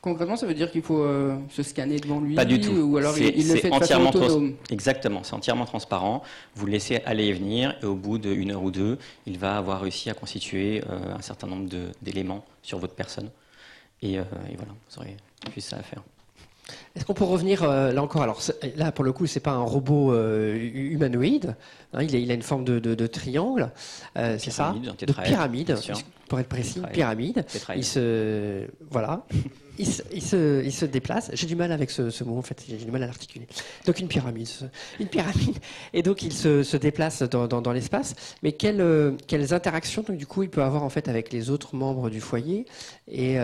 Concrètement, 0.00 0.36
ça 0.36 0.46
veut 0.46 0.54
dire 0.54 0.70
qu'il 0.70 0.80
faut 0.80 1.02
euh, 1.02 1.36
se 1.50 1.62
scanner 1.62 1.98
devant 1.98 2.20
lui 2.20 2.34
Pas 2.34 2.46
du 2.46 2.58
tout. 2.58 2.72
Ou 2.72 2.96
alors 2.96 3.18
il, 3.18 3.46
le 3.48 3.56
fait 3.56 3.68
de 3.68 3.74
façon 3.74 4.06
autonome 4.06 4.54
Exactement, 4.70 5.22
c'est 5.22 5.34
entièrement 5.34 5.66
transparent. 5.66 6.22
Vous 6.54 6.64
le 6.66 6.72
laissez 6.72 7.02
aller 7.04 7.26
et 7.26 7.32
venir, 7.34 7.76
et 7.82 7.86
au 7.86 7.96
bout 7.96 8.16
d'une 8.16 8.50
heure 8.50 8.62
ou 8.62 8.70
deux, 8.70 8.98
il 9.26 9.38
va 9.38 9.58
avoir 9.58 9.82
réussi 9.82 10.08
à 10.08 10.14
constituer 10.14 10.82
euh, 10.88 11.14
un 11.14 11.20
certain 11.20 11.46
nombre 11.46 11.68
d'éléments 12.00 12.44
sur 12.62 12.78
votre 12.78 12.94
personne. 12.94 13.28
Et, 14.00 14.18
euh, 14.18 14.22
et, 14.50 14.56
voilà, 14.56 14.72
vous 14.88 14.98
aurez 14.98 15.16
plus 15.50 15.60
ça 15.60 15.76
à 15.76 15.82
faire. 15.82 16.02
Est-ce 16.94 17.04
qu'on 17.04 17.14
peut 17.14 17.24
revenir 17.24 17.62
euh, 17.62 17.92
là 17.92 18.02
encore? 18.02 18.22
Alors 18.22 18.40
là, 18.76 18.92
pour 18.92 19.04
le 19.04 19.12
coup, 19.12 19.26
c'est 19.26 19.40
pas 19.40 19.52
un 19.52 19.62
robot 19.62 20.12
euh, 20.12 20.56
humanoïde. 20.56 21.56
Hein, 21.92 22.02
il, 22.02 22.14
a, 22.14 22.18
il, 22.18 22.30
a, 22.30 22.34
une 22.34 22.42
forme 22.42 22.64
de, 22.64 22.78
de, 22.78 22.94
de 22.94 23.06
triangle, 23.06 23.70
euh, 24.16 24.36
c'est 24.38 24.50
ça? 24.50 24.74
De 24.98 25.12
pyramide, 25.12 25.76
pour 26.28 26.40
être 26.40 26.48
précis, 26.48 26.80
pyramide. 26.92 27.44
Il 27.76 27.84
se 27.84 28.66
voilà. 28.90 29.24
Il, 29.80 30.22
se, 30.22 30.62
il, 30.62 30.72
se, 30.72 30.84
déplace. 30.84 31.30
J'ai 31.32 31.46
du 31.46 31.56
mal 31.56 31.72
avec 31.72 31.90
ce, 31.90 32.24
mot, 32.24 32.38
en 32.38 32.42
fait, 32.42 32.64
j'ai 32.68 32.76
du 32.76 32.90
mal 32.90 33.02
à 33.02 33.06
l'articuler. 33.06 33.46
Donc 33.86 33.98
une 33.98 34.08
pyramide, 34.08 34.48
une 34.98 35.08
pyramide. 35.08 35.56
Et 35.92 36.02
donc 36.02 36.22
il 36.22 36.32
se, 36.32 36.76
déplace 36.76 37.22
dans, 37.22 37.46
dans, 37.46 37.72
l'espace. 37.72 38.14
Mais 38.42 38.52
quelles, 38.52 39.16
quelles 39.26 39.54
interactions, 39.54 40.02
donc, 40.02 40.16
du 40.16 40.26
coup, 40.26 40.42
il 40.42 40.50
peut 40.50 40.62
avoir 40.62 40.82
en 40.82 40.90
fait 40.90 41.08
avec 41.08 41.32
les 41.32 41.50
autres 41.50 41.74
membres 41.74 42.10
du 42.10 42.20
foyer? 42.20 42.66
Et 43.08 43.34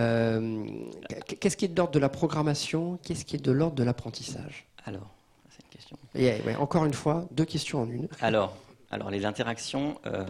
qu'est-ce 1.40 1.56
qui 1.56 1.64
est 1.64 1.68
de 1.68 1.76
l'ordre 1.76 1.92
de 1.92 1.98
la 1.98 2.08
programmation? 2.08 2.98
Qu'est-ce 3.02 3.24
qui 3.24 3.36
est 3.36 3.44
de 3.44 3.52
l'ordre 3.52 3.76
de 3.76 3.84
l'apprentissage? 3.84 4.66
Alors, 4.84 5.10
c'est 5.50 5.64
une 5.64 5.70
question. 5.70 5.96
Et, 6.14 6.56
encore 6.56 6.84
une 6.84 6.94
fois, 6.94 7.26
deux 7.32 7.44
questions 7.44 7.82
en 7.82 7.90
une. 7.90 8.08
Alors, 8.20 8.56
alors 8.90 9.10
les 9.10 9.24
interactions, 9.24 9.98
euh, 10.06 10.24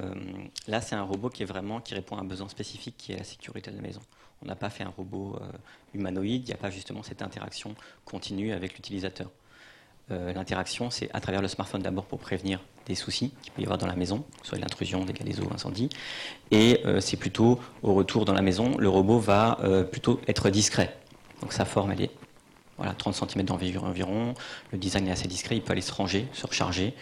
là 0.66 0.80
c'est 0.80 0.94
un 0.94 1.02
robot 1.02 1.28
qui 1.28 1.42
est 1.42 1.46
vraiment 1.46 1.80
qui 1.80 1.94
répond 1.94 2.16
à 2.16 2.20
un 2.20 2.25
besoin 2.25 2.48
spécifique 2.48 2.94
qui 2.96 3.12
est 3.12 3.18
la 3.18 3.25
sécurité 3.25 3.70
de 3.70 3.76
la 3.76 3.82
maison. 3.82 4.00
On 4.43 4.47
n'a 4.47 4.57
pas 4.57 4.71
fait 4.71 4.85
un 4.85 4.93
robot 4.97 5.38
euh, 5.40 5.47
humanoïde, 5.95 6.43
il 6.45 6.47
n'y 6.47 6.55
a 6.55 6.59
pas 6.59 6.71
justement 6.71 7.02
cette 7.02 7.23
interaction 7.23 7.75
continue 8.05 8.52
avec 8.52 8.75
l'utilisateur. 8.75 9.31
Euh, 10.11 10.33
l'interaction, 10.33 10.90
c'est 10.90 11.11
à 11.12 11.21
travers 11.21 11.43
le 11.43 11.49
smartphone 11.49 11.83
d'abord 11.83 12.05
pour 12.05 12.21
prévenir 12.21 12.61
des 12.87 12.95
soucis 12.95 13.33
qu'il 13.43 13.52
peut 13.52 13.62
y 13.62 13.64
avoir 13.64 13.78
dans 13.78 13.88
la 13.88 13.97
maison, 13.97 14.25
soit 14.43 14.59
l'intrusion, 14.59 15.05
des 15.05 15.40
eaux, 15.40 15.49
incendie. 15.52 15.88
Et 16.52 16.81
c'est 17.00 17.16
plutôt 17.16 17.59
au 17.83 17.95
retour 17.95 18.25
dans 18.25 18.33
la 18.33 18.43
maison, 18.43 18.78
le 18.78 18.88
robot 18.88 19.19
va 19.19 19.59
plutôt 19.90 20.21
être 20.28 20.50
discret. 20.50 20.97
Donc 21.40 21.52
sa 21.52 21.64
forme, 21.64 21.90
elle 21.90 22.02
est 22.02 22.11
voilà, 22.76 22.93
30 22.93 23.14
cm 23.14 23.45
d'envergure 23.45 23.85
environ. 23.85 24.35
Le 24.71 24.78
design 24.78 25.09
est 25.09 25.11
assez 25.11 25.26
discret, 25.26 25.57
il 25.57 25.62
peut 25.62 25.73
aller 25.73 25.81
se 25.81 25.93
ranger, 25.93 26.28
se 26.33 26.47
recharger 26.47 26.95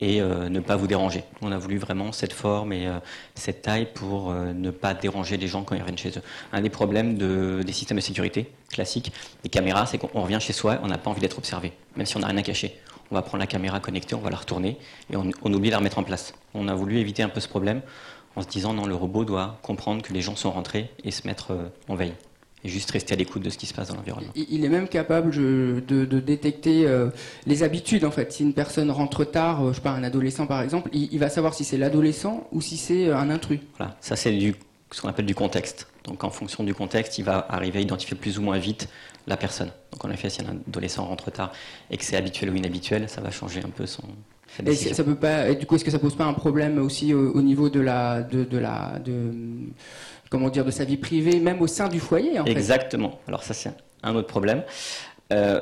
et 0.00 0.20
euh, 0.20 0.48
ne 0.48 0.60
pas 0.60 0.76
vous 0.76 0.86
déranger. 0.86 1.24
On 1.42 1.52
a 1.52 1.58
voulu 1.58 1.78
vraiment 1.78 2.12
cette 2.12 2.32
forme 2.32 2.72
et 2.72 2.86
euh, 2.86 2.98
cette 3.34 3.62
taille 3.62 3.86
pour 3.92 4.30
euh, 4.30 4.52
ne 4.52 4.70
pas 4.70 4.94
déranger 4.94 5.36
les 5.36 5.46
gens 5.46 5.62
quand 5.62 5.74
ils 5.74 5.80
reviennent 5.80 5.98
chez 5.98 6.10
eux. 6.10 6.22
Un 6.52 6.60
des 6.60 6.70
problèmes 6.70 7.16
des 7.16 7.72
systèmes 7.72 7.98
de 7.98 8.02
sécurité 8.02 8.50
classiques, 8.70 9.12
des 9.42 9.48
caméras, 9.48 9.86
c'est 9.86 9.98
qu'on 9.98 10.22
revient 10.22 10.38
chez 10.40 10.52
soi, 10.52 10.78
on 10.82 10.86
n'a 10.86 10.98
pas 10.98 11.10
envie 11.10 11.20
d'être 11.20 11.38
observé, 11.38 11.72
même 11.96 12.06
si 12.06 12.16
on 12.16 12.20
n'a 12.20 12.28
rien 12.28 12.36
à 12.38 12.42
cacher. 12.42 12.76
On 13.10 13.16
va 13.16 13.22
prendre 13.22 13.40
la 13.40 13.48
caméra 13.48 13.80
connectée, 13.80 14.14
on 14.14 14.20
va 14.20 14.30
la 14.30 14.36
retourner 14.36 14.78
et 15.12 15.16
on, 15.16 15.28
on 15.42 15.52
oublie 15.52 15.68
de 15.68 15.72
la 15.72 15.78
remettre 15.78 15.98
en 15.98 16.04
place. 16.04 16.34
On 16.54 16.68
a 16.68 16.74
voulu 16.74 16.98
éviter 16.98 17.24
un 17.24 17.28
peu 17.28 17.40
ce 17.40 17.48
problème 17.48 17.82
en 18.36 18.42
se 18.42 18.46
disant 18.46 18.72
non, 18.72 18.86
le 18.86 18.94
robot 18.94 19.24
doit 19.24 19.58
comprendre 19.62 20.02
que 20.02 20.12
les 20.12 20.20
gens 20.20 20.36
sont 20.36 20.52
rentrés 20.52 20.90
et 21.02 21.10
se 21.10 21.26
mettre 21.26 21.52
en 21.88 21.96
veille 21.96 22.14
et 22.64 22.68
juste 22.68 22.90
rester 22.90 23.14
à 23.14 23.16
l'écoute 23.16 23.42
de 23.42 23.50
ce 23.50 23.58
qui 23.58 23.66
se 23.66 23.74
passe 23.74 23.88
dans 23.88 23.96
l'environnement. 23.96 24.32
Il 24.34 24.64
est 24.64 24.68
même 24.68 24.88
capable 24.88 25.30
de, 25.30 25.82
de, 25.86 26.20
détecter 26.20 26.86
euh, 26.86 27.08
les 27.46 27.62
habitudes 27.62 28.04
en 28.04 28.10
fait. 28.10 28.32
Si 28.32 28.42
une 28.42 28.52
personne 28.52 28.90
rentre 28.90 29.24
tard, 29.24 29.64
euh, 29.64 29.72
je 29.72 29.80
pas, 29.80 29.90
un 29.90 30.04
adolescent 30.04 30.46
par 30.46 30.62
exemple, 30.62 30.90
il, 30.92 31.18
va 31.18 31.30
savoir 31.30 31.54
si 31.54 31.64
c'est 31.64 31.78
l'adolescent 31.78 32.46
ou 32.52 32.60
si 32.60 32.76
c'est 32.76 33.08
euh, 33.08 33.16
un 33.16 33.30
intrus. 33.30 33.60
Voilà, 33.78 33.96
ça 34.00 34.16
c'est 34.16 34.32
du, 34.32 34.54
ce 34.90 35.00
qu'on 35.00 35.08
appelle 35.08 35.26
du 35.26 35.34
contexte. 35.34 35.86
Donc 36.04 36.24
en 36.24 36.30
fonction 36.30 36.64
du 36.64 36.74
contexte, 36.74 37.18
il 37.18 37.24
va 37.24 37.46
arriver 37.48 37.78
à 37.78 37.82
identifier 37.82 38.16
plus 38.16 38.38
ou 38.38 38.42
moins 38.42 38.58
vite 38.58 38.88
la 39.26 39.36
personne. 39.36 39.70
Donc 39.92 40.04
en 40.04 40.10
effet, 40.10 40.28
si 40.28 40.42
un 40.42 40.56
adolescent 40.66 41.04
rentre 41.04 41.30
tard 41.30 41.52
et 41.90 41.96
que 41.96 42.04
c'est 42.04 42.16
habituel 42.16 42.50
ou 42.50 42.56
inhabituel, 42.56 43.08
ça 43.08 43.20
va 43.20 43.30
changer 43.30 43.60
un 43.64 43.70
peu 43.70 43.86
son, 43.86 44.02
et 44.66 44.74
ça 44.74 45.04
peut 45.04 45.14
pas. 45.14 45.54
du 45.54 45.66
coup, 45.66 45.76
est-ce 45.76 45.84
que 45.84 45.90
ça 45.90 45.98
pose 45.98 46.16
pas 46.16 46.24
un 46.24 46.32
problème 46.32 46.78
aussi 46.78 47.14
au, 47.14 47.40
niveau 47.40 47.70
de 47.70 47.80
la, 47.80 48.22
de, 48.22 48.44
de 48.44 48.58
la, 48.58 48.98
de, 48.98 49.32
comment 50.30 50.48
dire, 50.48 50.64
de 50.64 50.70
sa 50.70 50.84
vie 50.84 50.96
privée, 50.96 51.40
même 51.40 51.60
au 51.60 51.66
sein 51.66 51.88
du 51.88 52.00
foyer. 52.00 52.40
En 52.40 52.44
Exactement. 52.46 53.20
Alors 53.28 53.42
ça, 53.42 53.52
c'est 53.52 53.72
un 54.02 54.14
autre 54.14 54.28
problème. 54.28 54.62
Euh, 55.32 55.60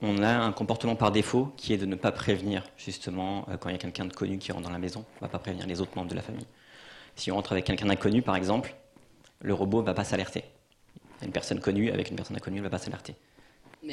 on, 0.00 0.22
a 0.22 0.30
un 0.30 0.52
comportement 0.52 0.96
par 0.96 1.10
défaut 1.10 1.52
qui 1.56 1.74
est 1.74 1.76
de 1.76 1.84
ne 1.84 1.96
pas 1.96 2.12
prévenir, 2.12 2.64
justement, 2.76 3.46
euh, 3.50 3.56
quand 3.58 3.68
il 3.68 3.72
y 3.72 3.74
a 3.74 3.78
quelqu'un 3.78 4.06
de 4.06 4.12
connu 4.12 4.38
qui 4.38 4.52
rentre 4.52 4.64
dans 4.64 4.72
la 4.72 4.78
maison, 4.78 5.04
on 5.16 5.24
ne 5.24 5.28
va 5.28 5.28
pas 5.28 5.38
prévenir 5.38 5.66
les 5.66 5.80
autres 5.80 5.92
membres 5.96 6.08
de 6.08 6.14
la 6.14 6.22
famille. 6.22 6.46
Si 7.14 7.30
on 7.30 7.34
rentre 7.34 7.52
avec 7.52 7.64
quelqu'un 7.64 7.86
d'inconnu, 7.86 8.22
par 8.22 8.36
exemple, 8.36 8.74
le 9.40 9.52
robot 9.52 9.80
ne 9.80 9.86
va 9.86 9.94
pas 9.94 10.04
s'alerter. 10.04 10.44
Une 11.22 11.32
personne 11.32 11.60
connue 11.60 11.90
avec 11.90 12.10
une 12.10 12.16
personne 12.16 12.36
inconnue 12.36 12.58
ne 12.58 12.62
va 12.62 12.70
pas 12.70 12.78
s'alerter. 12.78 13.16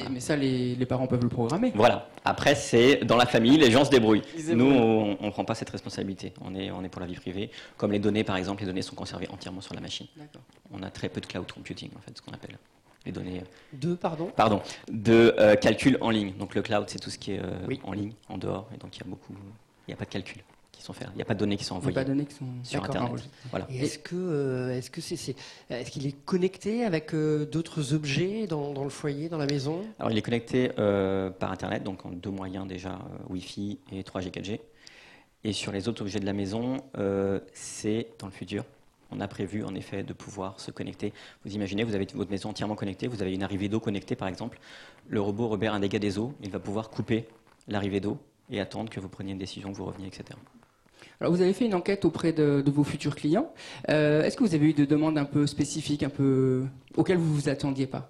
Mais, 0.10 0.19
ça, 0.19 0.36
les, 0.36 0.86
parents 0.86 1.08
peuvent 1.08 1.23
le 1.23 1.29
programmer. 1.29 1.71
Voilà. 1.75 2.10
Après, 2.23 2.55
c'est 2.55 3.03
dans 3.05 3.17
la 3.17 3.25
famille, 3.25 3.58
les 3.58 3.71
gens 3.71 3.86
se 3.86 3.89
débrouillent. 3.89 4.23
Nous, 4.49 4.65
on 4.65 5.17
ne 5.25 5.29
prend 5.31 5.45
pas 5.45 5.55
cette 5.55 5.69
responsabilité. 5.69 6.34
On 6.41 6.55
est, 6.55 6.71
on 6.71 6.84
est 6.84 6.89
pour 6.89 7.01
la 7.01 7.08
vie 7.08 7.15
privée. 7.15 7.49
Comme 7.77 7.91
les 7.91 7.99
données, 7.99 8.23
par 8.23 8.36
exemple, 8.38 8.62
les 8.62 8.67
données 8.67 8.81
sont 8.81 8.95
conservées 8.95 9.27
entièrement 9.31 9.62
sur 9.62 9.73
la 9.73 9.81
machine. 9.81 10.08
On 10.71 10.84
a 10.84 10.89
très 10.89 11.10
peu 11.10 11.21
de 11.21 11.25
cloud 11.25 11.51
computing, 11.51 11.89
en 11.95 12.01
fait, 12.01 12.15
ce 12.15 12.21
qu'on 12.21 12.34
appelle 12.34 12.58
les 13.05 13.12
données. 13.12 13.39
Euh, 13.39 13.77
de, 13.77 13.95
pardon? 13.95 14.31
Pardon. 14.36 14.62
De 14.91 15.36
euh, 15.39 15.55
calcul 15.55 15.97
en 16.01 16.10
ligne. 16.10 16.34
Donc 16.38 16.55
le 16.55 16.62
cloud, 16.62 16.86
c'est 16.88 16.99
tout 16.99 17.10
ce 17.10 17.17
qui 17.17 17.34
est 17.34 17.39
euh, 17.39 17.75
en 17.84 17.93
ligne, 17.93 18.13
en 18.29 18.38
dehors. 18.38 18.67
Et 18.73 18.77
donc 18.77 18.97
il 18.97 18.99
y 19.01 19.03
a 19.03 19.08
beaucoup. 19.08 19.34
Il 19.88 19.91
n'y 19.91 19.93
a 19.93 19.97
pas 19.97 20.05
de 20.05 20.10
calcul. 20.10 20.41
Il 20.89 21.15
n'y 21.15 21.21
a 21.21 21.25
pas 21.25 21.33
de 21.33 21.39
données 21.39 21.57
qui 21.57 21.63
sont 21.63 21.75
envoyées. 21.75 21.93
Il 21.93 21.95
n'y 21.95 22.01
a 22.01 22.03
pas 22.03 22.09
de 22.09 22.13
données 22.13 22.25
qui 22.25 22.35
sont 22.35 22.45
sur 22.63 22.83
Internet. 22.83 23.29
Voilà. 23.49 23.67
Est-ce 23.69 23.99
que, 23.99 24.15
euh, 24.15 24.77
est-ce 24.77 24.89
que 24.89 25.01
c'est, 25.01 25.35
est, 25.69 25.85
ce 25.85 25.91
qu'il 25.91 26.05
est 26.05 26.15
connecté 26.25 26.83
avec 26.83 27.13
euh, 27.13 27.45
d'autres 27.45 27.93
objets 27.93 28.47
dans, 28.47 28.73
dans, 28.73 28.83
le 28.83 28.89
foyer, 28.89 29.29
dans 29.29 29.38
la 29.38 29.45
maison? 29.45 29.81
Alors 29.99 30.11
il 30.11 30.17
est 30.17 30.21
connecté 30.21 30.71
euh, 30.77 31.29
par 31.29 31.51
Internet, 31.51 31.83
donc 31.83 32.05
en 32.05 32.09
deux 32.09 32.29
moyens 32.29 32.67
déjà, 32.67 32.99
Wi-Fi 33.29 33.79
et 33.91 34.01
3G, 34.01 34.31
4G. 34.31 34.59
Et 35.43 35.53
sur 35.53 35.71
les 35.71 35.88
autres 35.88 36.01
objets 36.01 36.19
de 36.19 36.25
la 36.25 36.33
maison, 36.33 36.77
c'est 37.53 38.07
dans 38.19 38.25
le 38.25 38.33
futur. 38.33 38.65
On 39.11 39.19
a 39.19 39.27
prévu 39.27 39.63
en 39.63 39.75
effet 39.75 40.01
de 40.01 40.13
pouvoir 40.13 40.59
se 40.59 40.71
connecter. 40.71 41.13
Vous 41.45 41.53
imaginez, 41.53 41.83
vous 41.83 41.93
avez 41.93 42.07
votre 42.15 42.31
maison 42.31 42.49
entièrement 42.49 42.75
connectée, 42.75 43.07
vous 43.07 43.21
avez 43.21 43.33
une 43.33 43.43
arrivée 43.43 43.69
d'eau 43.69 43.79
connectée 43.79 44.15
par 44.15 44.27
exemple. 44.27 44.59
Le 45.07 45.21
robot 45.21 45.47
repère 45.47 45.73
un 45.75 45.79
dégât 45.79 45.99
des 45.99 46.17
eaux, 46.17 46.33
il 46.41 46.49
va 46.49 46.59
pouvoir 46.59 46.89
couper 46.89 47.27
l'arrivée 47.67 47.99
d'eau 47.99 48.17
et 48.49 48.59
attendre 48.59 48.89
que 48.89 48.99
vous 48.99 49.09
preniez 49.09 49.33
une 49.33 49.38
décision, 49.38 49.71
que 49.71 49.77
vous 49.77 49.85
reveniez, 49.85 50.07
etc. 50.07 50.38
Alors 51.21 51.34
vous 51.34 51.41
avez 51.41 51.54
fait 51.54 51.65
une 51.65 51.75
enquête 51.75 52.06
auprès 52.06 52.34
de, 52.34 52.63
vos 52.67 52.84
futurs 52.84 53.15
clients. 53.15 53.51
Euh, 53.89 54.23
est-ce 54.23 54.36
que 54.36 54.43
vous 54.43 54.56
avez 54.56 54.67
eu 54.67 54.73
des 54.73 54.86
demandes 54.86 55.17
un 55.17 55.25
peu 55.25 55.47
spécifiques, 55.47 56.04
un 56.04 56.10
peu 56.10 56.65
auxquelles 56.95 57.17
vous 57.17 57.34
vous 57.34 57.49
attendiez 57.49 57.88
pas? 57.88 58.10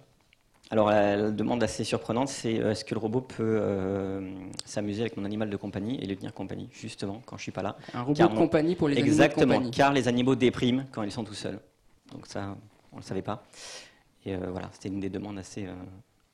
Alors 0.72 0.90
la, 0.90 1.30
demande 1.30 1.62
assez 1.62 1.84
surprenante, 1.84 2.28
c'est 2.28 2.60
euh, 2.60 2.72
est-ce 2.72 2.84
que 2.84 2.96
le 2.96 3.00
robot 3.00 3.22
peut 3.22 3.60
euh, 3.62 4.34
s'amuser 4.66 5.02
avec 5.02 5.16
mon 5.16 5.24
animal 5.24 5.52
de 5.52 5.58
compagnie 5.58 6.00
et 6.02 6.08
lui 6.08 6.18
tenir 6.18 6.34
compagnie, 6.34 6.68
justement, 6.72 7.22
quand 7.26 7.38
je 7.38 7.44
suis 7.44 7.52
pas 7.52 7.62
là? 7.62 7.78
Un 7.94 8.02
robot 8.02 8.28
de 8.28 8.36
compagnie 8.36 8.76
pour 8.76 8.90
les 8.90 8.98
animaux 8.98 9.16
de 9.16 9.22
compagnie. 9.28 9.44
Exactement, 9.44 9.72
car 9.72 9.94
les 9.94 10.08
animaux 10.08 10.36
dépriment 10.36 10.86
quand 10.92 11.04
ils 11.04 11.12
sont 11.12 11.24
tout 11.24 11.36
seuls. 11.36 11.60
Donc 12.12 12.26
ça, 12.26 12.58
on 12.92 12.96
ne 12.96 13.02
le 13.02 13.06
savait 13.06 13.22
pas. 13.22 13.44
Et 14.26 14.36
voilà, 14.36 14.70
c'était 14.74 14.90
une 14.90 15.00
des 15.00 15.10
demandes 15.10 15.38
assez... 15.38 15.68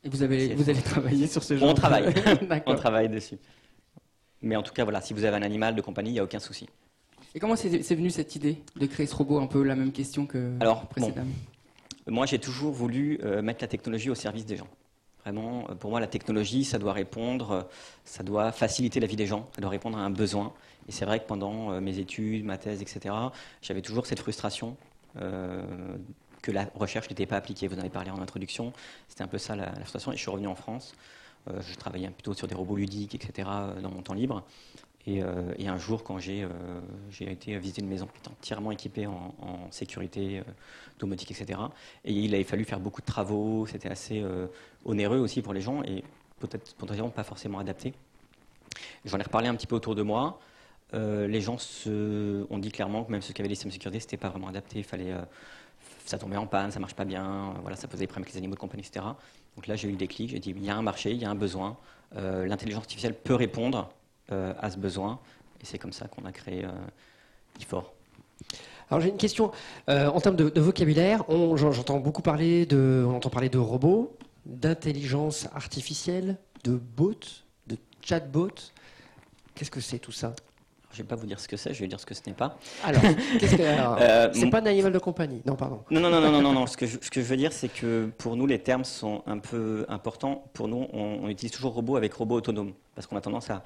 et 0.01 0.09
vous, 0.09 0.23
avez, 0.23 0.55
vous 0.55 0.69
allez 0.69 0.81
travailler 0.81 1.27
sur 1.27 1.43
ce 1.43 1.57
genre 1.57 1.69
On 1.69 1.73
travaille, 1.73 2.13
on 2.65 2.75
travaille 2.75 3.09
dessus. 3.09 3.37
Mais 4.41 4.55
en 4.55 4.63
tout 4.63 4.73
cas, 4.73 4.83
voilà, 4.83 5.01
si 5.01 5.13
vous 5.13 5.23
avez 5.23 5.37
un 5.37 5.41
animal 5.41 5.75
de 5.75 5.81
compagnie, 5.81 6.09
il 6.09 6.13
n'y 6.13 6.19
a 6.19 6.23
aucun 6.23 6.39
souci. 6.39 6.67
Et 7.33 7.39
comment 7.39 7.55
c'est 7.55 7.95
venu 7.95 8.09
cette 8.09 8.35
idée 8.35 8.57
de 8.75 8.85
créer 8.85 9.05
ce 9.05 9.15
robot 9.15 9.39
Un 9.39 9.47
peu 9.47 9.63
la 9.63 9.75
même 9.75 9.91
question 9.91 10.25
que 10.25 10.51
Alors, 10.59 10.87
précédemment? 10.87 11.31
moi, 12.07 12.25
j'ai 12.25 12.39
toujours 12.39 12.71
voulu 12.71 13.19
euh, 13.23 13.41
mettre 13.41 13.63
la 13.63 13.67
technologie 13.67 14.09
au 14.09 14.15
service 14.15 14.45
des 14.45 14.57
gens. 14.57 14.67
Vraiment, 15.23 15.65
euh, 15.69 15.75
pour 15.75 15.91
moi, 15.91 15.99
la 15.99 16.07
technologie, 16.07 16.65
ça 16.65 16.79
doit 16.79 16.93
répondre, 16.93 17.51
euh, 17.51 17.61
ça 18.03 18.23
doit 18.23 18.51
faciliter 18.51 18.99
la 18.99 19.07
vie 19.07 19.15
des 19.15 19.27
gens, 19.27 19.49
ça 19.55 19.61
doit 19.61 19.69
répondre 19.69 19.97
à 19.97 20.01
un 20.01 20.09
besoin. 20.09 20.53
Et 20.89 20.91
c'est 20.91 21.05
vrai 21.05 21.19
que 21.19 21.27
pendant 21.27 21.79
mes 21.79 21.99
études, 21.99 22.43
ma 22.43 22.57
thèse, 22.57 22.81
etc., 22.81 23.13
j'avais 23.61 23.83
toujours 23.83 24.07
cette 24.07 24.19
frustration 24.19 24.75
que 25.13 26.51
la 26.51 26.65
recherche 26.73 27.07
n'était 27.07 27.27
pas 27.27 27.37
appliquée. 27.37 27.67
Vous 27.67 27.75
en 27.75 27.79
avez 27.79 27.91
parlé 27.91 28.09
en 28.09 28.19
introduction, 28.19 28.73
c'était 29.07 29.21
un 29.21 29.27
peu 29.27 29.37
ça 29.37 29.55
la, 29.55 29.71
frustration. 29.75 30.11
Et 30.11 30.15
je 30.15 30.21
suis 30.21 30.31
revenu 30.31 30.47
en 30.47 30.55
France. 30.55 30.95
Je 31.47 31.75
travaillais 31.75 32.09
plutôt 32.09 32.33
sur 32.33 32.47
des 32.47 32.55
robots 32.55 32.75
ludiques, 32.75 33.15
etc., 33.15 33.49
dans 33.81 33.91
mon 33.91 34.01
temps 34.01 34.13
libre. 34.13 34.43
Et, 35.07 35.21
un 35.21 35.77
jour, 35.77 36.03
quand 36.03 36.19
j'ai 36.19 36.45
été 37.19 37.57
visiter 37.57 37.81
une 37.81 37.87
maison 37.87 38.05
qui 38.05 38.19
était 38.19 38.29
entièrement 38.29 38.71
équipée 38.71 39.07
en, 39.07 39.67
sécurité, 39.71 40.43
domotique, 40.99 41.31
etc., 41.31 41.59
et 42.05 42.13
il 42.13 42.35
avait 42.35 42.43
fallu 42.43 42.65
faire 42.65 42.79
beaucoup 42.79 43.01
de 43.01 43.05
travaux, 43.07 43.65
c'était 43.65 43.89
assez 43.89 44.23
onéreux 44.85 45.17
aussi 45.17 45.41
pour 45.41 45.53
les 45.53 45.61
gens 45.61 45.81
et 45.83 46.03
peut-être 46.39 46.75
potentiellement 46.75 47.09
pas 47.09 47.23
forcément 47.23 47.59
adapté. 47.59 47.93
J'en 49.05 49.17
ai 49.17 49.23
reparlé 49.23 49.47
un 49.47 49.55
petit 49.55 49.67
peu 49.67 49.75
autour 49.75 49.95
de 49.95 50.03
moi. 50.03 50.39
les 50.93 51.41
gens 51.41 51.57
se, 51.57 52.45
ont 52.51 52.59
dit 52.59 52.71
clairement 52.71 53.03
que 53.03 53.11
même 53.11 53.21
ceux 53.23 53.33
qui 53.33 53.41
avaient 53.41 53.49
les 53.49 53.55
systèmes 53.55 53.69
de 53.69 53.73
sécurité, 53.73 53.99
c'était 53.99 54.17
pas 54.17 54.29
vraiment 54.29 54.49
adapté. 54.49 54.79
Il 54.79 54.83
fallait, 54.83 55.15
ça 56.05 56.17
tombait 56.17 56.37
en 56.37 56.47
panne, 56.47 56.71
ça 56.71 56.79
marche 56.79 56.95
pas 56.95 57.05
bien, 57.05 57.53
voilà, 57.61 57.75
ça 57.75 57.87
posait 57.87 58.03
des 58.03 58.07
problèmes 58.07 58.23
avec 58.23 58.33
les 58.33 58.37
animaux 58.37 58.55
de 58.55 58.59
compagnie, 58.59 58.83
etc. 58.83 59.05
Donc 59.55 59.67
là, 59.67 59.75
j'ai 59.75 59.89
eu 59.89 59.95
des 59.95 60.07
clics, 60.07 60.29
j'ai 60.29 60.39
dit, 60.39 60.53
il 60.55 60.63
y 60.63 60.69
a 60.69 60.75
un 60.75 60.81
marché, 60.81 61.11
il 61.11 61.21
y 61.21 61.25
a 61.25 61.29
un 61.29 61.35
besoin, 61.35 61.77
euh, 62.15 62.45
l'intelligence 62.45 62.83
artificielle 62.83 63.13
peut 63.13 63.35
répondre 63.35 63.89
euh, 64.31 64.53
à 64.59 64.69
ce 64.69 64.77
besoin, 64.77 65.19
et 65.61 65.65
c'est 65.65 65.77
comme 65.77 65.93
ça 65.93 66.07
qu'on 66.07 66.25
a 66.25 66.31
créé 66.31 66.65
euh, 66.65 66.69
IFOR. 67.59 67.93
Alors 68.89 69.01
j'ai 69.01 69.09
une 69.09 69.17
question 69.17 69.51
en 69.87 70.19
termes 70.19 70.35
de, 70.35 70.59
vocabulaire. 70.59 71.23
J'entends 71.55 71.99
beaucoup 71.99 72.21
parler 72.21 72.65
de, 72.65 73.05
on 73.07 73.15
entend 73.15 73.29
parler 73.29 73.47
de 73.47 73.57
robots, 73.57 74.17
d'intelligence 74.45 75.47
artificielle, 75.53 76.37
de 76.65 76.75
bots, 76.75 77.13
de 77.67 77.77
chatbots. 78.01 78.49
Qu'est-ce 79.55 79.71
que 79.71 79.79
c'est 79.79 79.99
tout 79.99 80.11
ça? 80.11 80.33
Je 80.91 80.97
ne 80.97 81.03
vais 81.03 81.07
pas 81.07 81.15
vous 81.15 81.25
dire 81.25 81.39
ce 81.39 81.47
que 81.47 81.57
c'est, 81.57 81.73
je 81.73 81.79
vais 81.79 81.87
dire 81.87 81.99
ce 81.99 82.05
que 82.05 82.13
ce 82.13 82.21
n'est 82.27 82.33
pas. 82.33 82.57
Alors, 82.83 83.01
qu'est-ce 83.39 83.55
que 83.55 83.61
euh, 83.61 84.31
c'est 84.33 84.49
pas 84.49 84.59
un 84.59 84.65
animal 84.65 84.91
de 84.91 84.99
compagnie 84.99 85.41
Non, 85.45 85.55
pardon. 85.55 85.81
Non, 85.89 85.99
non, 86.01 86.09
non, 86.09 86.21
non, 86.21 86.41
non, 86.41 86.53
non. 86.53 86.67
Ce 86.67 86.75
que 86.75 86.85
je, 86.85 86.97
ce 87.01 87.09
que 87.09 87.21
je 87.21 87.25
veux 87.25 87.37
dire, 87.37 87.53
c'est 87.53 87.69
que 87.69 88.09
pour 88.17 88.35
nous, 88.35 88.45
les 88.45 88.59
termes 88.59 88.83
sont 88.83 89.23
un 89.25 89.39
peu 89.39 89.85
importants. 89.89 90.45
Pour 90.53 90.67
nous, 90.67 90.87
on, 90.91 91.29
utilise 91.29 91.51
toujours 91.51 91.73
robot 91.73 91.95
avec 91.95 92.13
robot 92.13 92.35
autonome, 92.35 92.73
parce 92.95 93.07
qu'on 93.07 93.15
a 93.15 93.21
tendance 93.21 93.49
à 93.49 93.63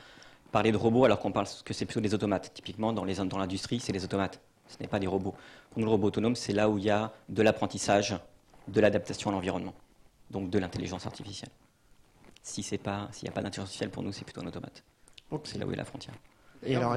parler 0.52 0.72
de 0.72 0.78
robots 0.78 1.06
alors 1.06 1.20
qu'on 1.20 1.32
parle 1.32 1.48
que 1.66 1.74
c'est 1.74 1.86
plutôt 1.86 2.02
des 2.02 2.14
automates. 2.14 2.52
Typiquement, 2.54 2.94
dans 2.94 3.04
les 3.04 3.16
dans 3.16 3.38
l'industrie, 3.38 3.80
c'est 3.80 3.92
les 3.92 4.04
automates. 4.04 4.40
Ce 4.68 4.78
n'est 4.80 4.88
pas 4.88 5.00
des 5.00 5.08
robots. 5.08 5.36
Pour 5.72 5.80
nous, 5.80 5.86
le 5.86 5.92
robot 5.92 6.08
autonome, 6.08 6.36
c'est 6.36 6.54
là 6.54 6.70
où 6.70 6.78
il 6.78 6.86
y 6.86 6.90
a 6.90 7.12
de 7.30 7.42
l'apprentissage, 7.42 8.18
de 8.68 8.82
l'adaptation 8.82 9.30
à 9.30 9.34
l'environnement, 9.34 9.74
donc 10.32 10.50
de 10.50 10.60
l'intelligence 10.60 11.06
artificielle. 11.06 11.52
Si 12.44 12.62
c'est 12.62 12.78
pas, 12.78 13.10
s'il 13.12 13.26
n'y 13.26 13.30
a 13.30 13.34
pas 13.34 13.42
d'intelligence 13.42 13.66
artificielle 13.66 13.90
pour 13.90 14.04
nous, 14.04 14.12
c'est 14.12 14.24
plutôt 14.24 14.42
un 14.42 14.48
automate. 14.48 14.84
C'est 15.44 15.58
là 15.58 15.66
où 15.66 15.72
est 15.72 15.76
la 15.76 15.86
frontière. 15.86 16.16
Et 16.66 16.76
alors, 16.76 16.96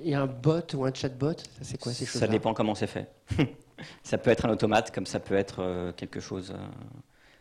il 0.00 0.10
y, 0.10 0.14
a 0.14 0.20
un, 0.20 0.26
bot 0.26 0.74
ou 0.74 0.84
un 0.84 0.92
chatbot 0.92 1.32
Ça, 1.32 1.62
c'est 1.62 1.78
quoi 1.78 1.92
ces 1.92 2.06
choses-là 2.06 2.26
Ça 2.26 2.32
dépend 2.32 2.54
comment 2.54 2.74
c'est 2.74 2.86
fait. 2.86 3.10
ça 4.02 4.18
peut 4.18 4.30
être 4.30 4.46
un 4.46 4.50
automate, 4.50 4.92
comme 4.92 5.06
ça 5.06 5.20
peut 5.20 5.36
être 5.36 5.62
euh, 5.62 5.92
quelque 5.92 6.20
chose 6.20 6.52
euh, 6.54 6.66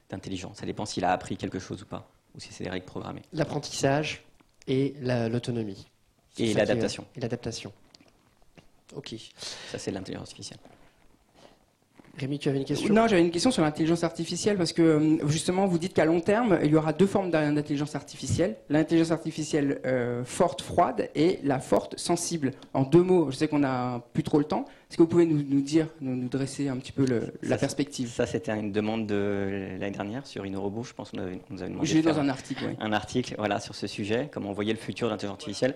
d'intelligent. 0.09 0.53
Ça 0.53 0.65
dépend 0.65 0.85
s'il 0.85 1.03
a 1.05 1.11
appris 1.11 1.37
quelque 1.37 1.59
chose 1.59 1.81
ou 1.81 1.85
pas, 1.85 2.07
ou 2.35 2.39
si 2.39 2.53
c'est 2.53 2.63
des 2.63 2.69
règles 2.69 2.85
programmées. 2.85 3.23
L'apprentissage 3.33 4.23
et 4.67 4.95
l'autonomie. 5.01 5.87
Et 6.37 6.53
l'adaptation. 6.53 7.05
Et 7.15 7.19
l'adaptation. 7.19 7.71
Ok. 8.95 9.15
Ça, 9.71 9.77
c'est 9.77 9.91
l'intelligence 9.91 10.29
artificielle. 10.29 10.59
Rémi, 12.15 12.37
tu 12.37 12.47
avais 12.47 12.59
une 12.59 12.65
question? 12.65 12.93
Non, 12.93 13.07
j'avais 13.07 13.23
une 13.23 13.31
question 13.31 13.49
sur 13.49 13.63
l'intelligence 13.63 14.03
artificielle 14.03 14.55
parce 14.55 14.71
que 14.71 14.83
euh, 14.83 15.27
justement, 15.27 15.65
vous 15.65 15.79
dites 15.79 15.93
qu'à 15.93 16.05
long 16.05 16.19
terme, 16.19 16.59
il 16.63 16.69
y 16.69 16.75
aura 16.75 16.93
deux 16.93 17.07
formes 17.07 17.31
d'intelligence 17.31 17.95
artificielle 17.95 18.55
l'intelligence 18.69 19.09
artificielle 19.09 19.81
euh, 19.85 20.23
forte, 20.23 20.61
froide 20.61 21.09
et 21.15 21.39
la 21.43 21.59
forte, 21.59 21.97
sensible. 21.97 22.51
En 22.75 22.83
deux 22.83 23.01
mots, 23.01 23.31
je 23.31 23.37
sais 23.37 23.47
qu'on 23.47 23.59
n'a 23.59 24.03
plus 24.13 24.21
trop 24.21 24.37
le 24.37 24.45
temps. 24.45 24.65
Est-ce 24.89 24.97
que 24.97 25.01
vous 25.01 25.09
pouvez 25.09 25.25
nous, 25.25 25.61
dire, 25.61 25.87
nous, 26.01 26.27
dresser 26.29 26.67
un 26.67 26.77
petit 26.77 26.91
peu 26.91 27.07
la 27.41 27.57
perspective? 27.57 28.09
Ça, 28.09 28.27
c'était 28.27 28.51
une 28.51 28.71
demande 28.71 29.07
de 29.07 29.75
l'année 29.79 29.89
dernière 29.89 30.27
sur 30.27 30.45
InnoRobot. 30.45 30.83
Je 30.83 30.93
pense 30.93 31.09
qu'on 31.09 31.17
nous 31.17 31.61
avait 31.61 31.69
demandé. 31.71 31.87
J'ai 31.87 31.95
lu 31.95 32.01
dans 32.03 32.19
un 32.19 32.29
article, 32.29 32.65
oui. 32.67 32.75
Un 32.79 32.93
article, 32.93 33.33
voilà, 33.39 33.59
sur 33.59 33.73
ce 33.73 33.87
sujet, 33.87 34.29
comment 34.31 34.51
on 34.51 34.53
voyait 34.53 34.73
le 34.73 34.77
futur 34.77 35.07
de 35.07 35.13
l'intelligence 35.13 35.39
artificielle. 35.39 35.73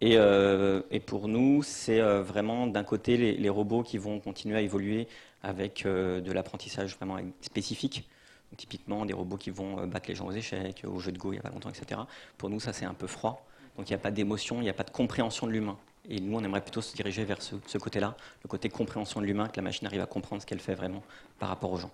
Et, 0.00 0.16
euh, 0.16 0.82
et, 0.92 1.00
pour 1.00 1.26
nous, 1.26 1.64
c'est 1.64 2.00
vraiment 2.00 2.68
d'un 2.68 2.84
côté 2.84 3.16
les, 3.16 3.34
les, 3.34 3.48
robots 3.48 3.82
qui 3.82 3.98
vont 3.98 4.18
continuer 4.18 4.56
à 4.56 4.60
évoluer 4.60 5.06
avec 5.42 5.86
euh, 5.86 6.20
de 6.20 6.32
l'apprentissage 6.32 6.96
vraiment 6.96 7.18
spécifique. 7.40 8.08
typiquement, 8.56 9.06
des 9.06 9.14
robots 9.14 9.36
qui 9.36 9.50
vont 9.50 9.80
euh, 9.80 9.86
battre 9.86 10.08
les 10.08 10.14
gens 10.14 10.26
aux 10.26 10.32
échecs, 10.32 10.84
aux 10.86 10.98
jeux 10.98 11.12
de 11.12 11.18
go 11.18 11.32
il 11.32 11.36
n'y 11.36 11.38
a 11.38 11.42
pas 11.42 11.50
longtemps, 11.50 11.70
etc. 11.70 12.00
Pour 12.38 12.50
nous, 12.50 12.60
ça 12.60 12.72
c'est 12.72 12.84
un 12.84 12.94
peu 12.94 13.06
froid. 13.06 13.46
Donc 13.76 13.88
il 13.88 13.92
n'y 13.92 13.96
a 13.96 13.98
pas 13.98 14.10
d'émotion, 14.10 14.56
il 14.60 14.64
n'y 14.64 14.70
a 14.70 14.74
pas 14.74 14.84
de 14.84 14.90
compréhension 14.90 15.46
de 15.46 15.52
l'humain. 15.52 15.78
Et 16.08 16.20
nous, 16.20 16.36
on 16.36 16.42
aimerait 16.42 16.60
plutôt 16.60 16.80
se 16.80 16.94
diriger 16.94 17.24
vers 17.24 17.38
ce, 17.40 17.78
côté-là, 17.78 18.16
le 18.42 18.48
côté 18.48 18.68
compréhension 18.68 19.20
de 19.20 19.26
l'humain, 19.26 19.48
que 19.48 19.56
la 19.56 19.62
machine 19.62 19.86
arrive 19.86 20.00
à 20.00 20.06
comprendre 20.06 20.42
ce 20.42 20.46
qu'elle 20.46 20.58
fait 20.58 20.74
vraiment 20.74 21.02
par 21.38 21.48
rapport 21.48 21.70
aux 21.70 21.78
gens. 21.78 21.90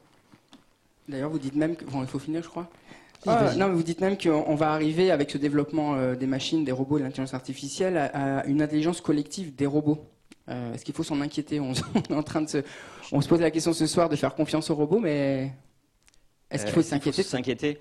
D'ailleurs, 1.08 1.30
vous 1.30 1.38
dites 1.38 1.54
même 1.54 1.76
que... 1.76 1.84
Bon, 1.84 2.02
il 2.02 2.08
faut 2.08 2.18
finir, 2.18 2.42
je 2.42 2.48
crois. 2.48 2.70
Ah, 3.26 3.54
non, 3.56 3.68
mais 3.68 3.74
vous 3.74 3.82
dites 3.82 4.00
même 4.00 4.16
qu'on 4.16 4.54
va 4.54 4.72
arriver 4.72 5.10
avec 5.10 5.30
ce 5.30 5.38
développement 5.38 5.94
euh, 5.94 6.14
des 6.14 6.26
machines, 6.26 6.64
des 6.64 6.72
robots, 6.72 6.98
de 6.98 7.02
l'intelligence 7.02 7.34
artificielle, 7.34 7.96
à, 7.96 8.46
une 8.46 8.62
intelligence 8.62 9.00
collective 9.00 9.54
des 9.54 9.66
robots. 9.66 9.98
Est-ce 10.48 10.84
qu'il 10.84 10.94
faut 10.94 11.02
s'en 11.02 11.20
inquiéter 11.20 11.60
on, 11.60 11.72
est 11.72 12.12
en 12.12 12.22
train 12.22 12.42
de 12.42 12.48
se, 12.48 12.58
on 13.12 13.20
se 13.20 13.28
pose 13.28 13.40
la 13.40 13.50
question 13.50 13.72
ce 13.72 13.86
soir 13.86 14.08
de 14.08 14.16
faire 14.16 14.34
confiance 14.34 14.70
aux 14.70 14.74
robots, 14.74 15.00
mais 15.00 15.52
est-ce 16.50 16.64
qu'il 16.64 16.72
faut 16.72 16.80
euh, 16.80 17.22
s'inquiéter 17.22 17.78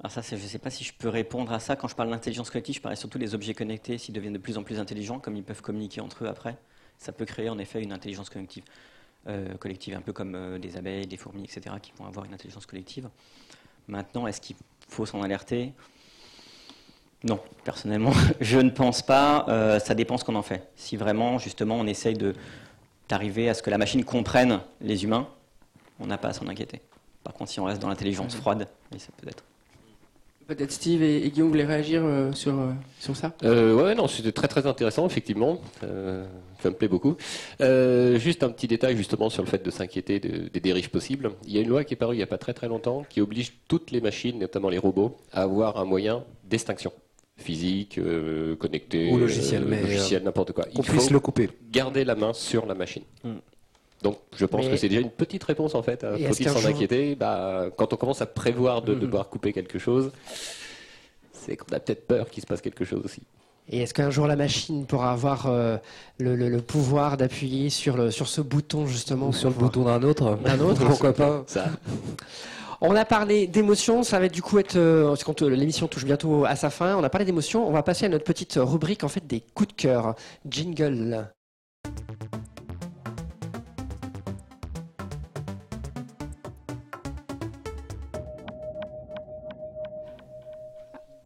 alors 0.00 0.12
ça, 0.12 0.20
je 0.20 0.34
ne 0.34 0.40
sais 0.40 0.58
pas 0.58 0.70
si 0.70 0.84
je 0.84 0.92
peux 0.92 1.08
répondre 1.08 1.52
à 1.52 1.58
ça. 1.58 1.74
Quand 1.74 1.88
je 1.88 1.96
parle 1.96 2.10
d'intelligence 2.10 2.50
collective, 2.50 2.74
je 2.74 2.80
parle 2.82 2.96
surtout 2.96 3.18
des 3.18 3.34
objets 3.34 3.54
connectés, 3.54 3.96
s'ils 3.96 4.14
deviennent 4.14 4.34
de 4.34 4.38
plus 4.38 4.58
en 4.58 4.62
plus 4.62 4.78
intelligents, 4.78 5.18
comme 5.18 5.36
ils 5.36 5.42
peuvent 5.42 5.62
communiquer 5.62 6.02
entre 6.02 6.24
eux 6.24 6.28
après. 6.28 6.58
Ça 6.98 7.12
peut 7.12 7.24
créer 7.24 7.48
en 7.48 7.58
effet 7.58 7.82
une 7.82 7.92
intelligence 7.92 8.28
collective, 8.28 8.64
euh, 9.26 9.54
collective 9.56 9.94
un 9.96 10.02
peu 10.02 10.12
comme 10.12 10.34
euh, 10.34 10.58
des 10.58 10.76
abeilles, 10.76 11.06
des 11.06 11.16
fourmis, 11.16 11.44
etc., 11.44 11.76
qui 11.80 11.92
vont 11.98 12.04
avoir 12.04 12.26
une 12.26 12.34
intelligence 12.34 12.66
collective. 12.66 13.08
Maintenant, 13.88 14.26
est-ce 14.26 14.40
qu'il 14.40 14.56
faut 14.88 15.06
s'en 15.06 15.22
alerter? 15.22 15.72
Non, 17.24 17.40
personnellement, 17.64 18.12
je 18.40 18.58
ne 18.58 18.70
pense 18.70 19.02
pas. 19.02 19.78
ça 19.80 19.94
dépend 19.94 20.18
ce 20.18 20.24
qu'on 20.24 20.36
en 20.36 20.42
fait. 20.42 20.68
Si 20.76 20.96
vraiment, 20.96 21.38
justement, 21.38 21.76
on 21.76 21.86
essaye 21.86 22.16
d'arriver 23.08 23.48
à 23.48 23.54
ce 23.54 23.62
que 23.62 23.70
la 23.70 23.78
machine 23.78 24.04
comprenne 24.04 24.60
les 24.80 25.04
humains, 25.04 25.28
on 26.00 26.06
n'a 26.06 26.18
pas 26.18 26.28
à 26.28 26.32
s'en 26.32 26.46
inquiéter. 26.46 26.80
Par 27.24 27.34
contre, 27.34 27.50
si 27.50 27.60
on 27.60 27.64
reste 27.64 27.82
dans 27.82 27.88
l'intelligence 27.88 28.36
froide, 28.36 28.68
ça 28.96 29.08
peut 29.20 29.28
être. 29.28 29.42
Peut-être 30.46 30.70
Steve 30.70 31.02
et, 31.02 31.28
Guillaume 31.28 31.48
voulaient 31.48 31.64
réagir 31.64 32.02
euh, 32.04 32.30
sur, 32.32 32.56
euh, 32.56 32.70
sur 33.00 33.16
ça? 33.16 33.32
Euh, 33.42 33.74
Ouais, 33.74 33.96
non, 33.96 34.06
c'était 34.06 34.30
très 34.30 34.46
très 34.46 34.64
intéressant, 34.64 35.04
effectivement. 35.04 35.60
Euh, 35.82 36.24
ça 36.62 36.70
me 36.70 36.76
plaît 36.76 36.86
beaucoup. 36.86 37.16
juste 37.58 38.44
un 38.44 38.50
petit 38.50 38.68
détail 38.68 38.96
justement 38.96 39.28
sur 39.28 39.42
le 39.42 39.48
fait 39.48 39.64
de 39.64 39.70
s'inquiéter 39.72 40.20
des 40.20 40.60
dérives 40.60 40.90
possibles. 40.90 41.32
Il 41.46 41.52
y 41.52 41.58
a 41.58 41.62
une 41.62 41.68
loi 41.68 41.82
qui 41.82 41.94
est 41.94 41.96
parue 41.96 42.14
il 42.14 42.18
n'y 42.18 42.22
a 42.22 42.28
pas 42.28 42.38
très 42.38 42.54
très 42.54 42.68
longtemps 42.68 43.04
qui 43.08 43.20
oblige 43.20 43.54
toutes 43.66 43.90
les 43.90 44.00
machines, 44.00 44.38
notamment 44.38 44.68
les 44.68 44.78
robots, 44.78 45.16
à 45.32 45.42
avoir 45.42 45.78
un 45.78 45.84
moyen 45.84 46.22
d'extinction 46.44 46.92
physique, 47.36 47.98
euh, 47.98 48.56
connecté, 48.56 49.12
ou 49.12 49.18
logiciel, 49.18 49.64
euh, 49.64 49.80
logiciel 49.82 50.22
n'importe 50.22 50.52
quoi. 50.52 50.66
Il 50.74 50.82
puisse 50.82 51.10
le 51.10 51.20
couper. 51.20 51.50
Garder 51.70 52.04
la 52.04 52.14
main 52.14 52.32
sur 52.32 52.66
la 52.66 52.74
machine. 52.74 53.02
Hmm. 53.24 53.36
Donc, 54.02 54.18
je 54.36 54.46
pense 54.46 54.68
que 54.68 54.76
c'est 54.76 54.88
déjà 54.88 55.00
une 55.00 55.10
petite 55.10 55.44
réponse 55.44 55.74
en 55.74 55.82
fait. 55.82 56.06
Faut-il 56.28 56.48
s'en 56.48 56.64
inquiéter? 56.66 57.14
Bah, 57.14 57.68
Quand 57.76 57.92
on 57.92 57.96
commence 57.96 58.22
à 58.22 58.26
prévoir 58.26 58.82
de 58.82 58.94
hmm. 58.94 59.00
devoir 59.00 59.28
couper 59.28 59.52
quelque 59.52 59.78
chose, 59.78 60.12
c'est 61.32 61.56
qu'on 61.56 61.74
a 61.74 61.80
peut-être 61.80 62.06
peur 62.06 62.28
qu'il 62.30 62.42
se 62.42 62.46
passe 62.46 62.60
quelque 62.60 62.84
chose 62.84 63.02
aussi. 63.04 63.22
Et 63.68 63.80
est-ce 63.80 63.94
qu'un 63.94 64.10
jour 64.10 64.26
la 64.26 64.36
machine 64.36 64.86
pourra 64.86 65.10
avoir 65.10 65.46
euh, 65.46 65.76
le, 66.18 66.60
pouvoir 66.60 67.16
d'appuyer 67.16 67.68
sur, 67.68 67.96
le, 67.96 68.10
sur 68.12 68.28
ce 68.28 68.40
bouton 68.40 68.86
justement 68.86 69.28
Ou 69.28 69.32
sur 69.32 69.48
le 69.48 69.56
bouton 69.56 69.84
d'un 69.84 70.02
autre? 70.02 70.38
D'un 70.44 70.60
autre 70.60 70.84
Pourquoi 70.86 71.12
pas? 71.12 71.42
Ça. 71.48 71.66
On 72.80 72.94
a 72.94 73.04
parlé 73.04 73.46
d'émotions, 73.46 74.02
ça 74.02 74.20
va 74.20 74.28
du 74.28 74.42
coup 74.42 74.58
être, 74.58 74.76
euh, 74.76 75.14
quand 75.24 75.42
euh, 75.42 75.48
l'émission 75.48 75.88
touche 75.88 76.04
bientôt 76.04 76.44
à 76.44 76.56
sa 76.56 76.68
fin, 76.68 76.96
on 76.96 77.04
a 77.04 77.08
parlé 77.08 77.24
d'émotions, 77.24 77.66
on 77.66 77.72
va 77.72 77.82
passer 77.82 78.04
à 78.04 78.08
notre 78.08 78.24
petite 78.24 78.58
rubrique 78.60 79.02
en 79.02 79.08
fait 79.08 79.26
des 79.26 79.40
coups 79.40 79.68
de 79.68 79.74
cœur. 79.74 80.14
Jingle. 80.48 81.26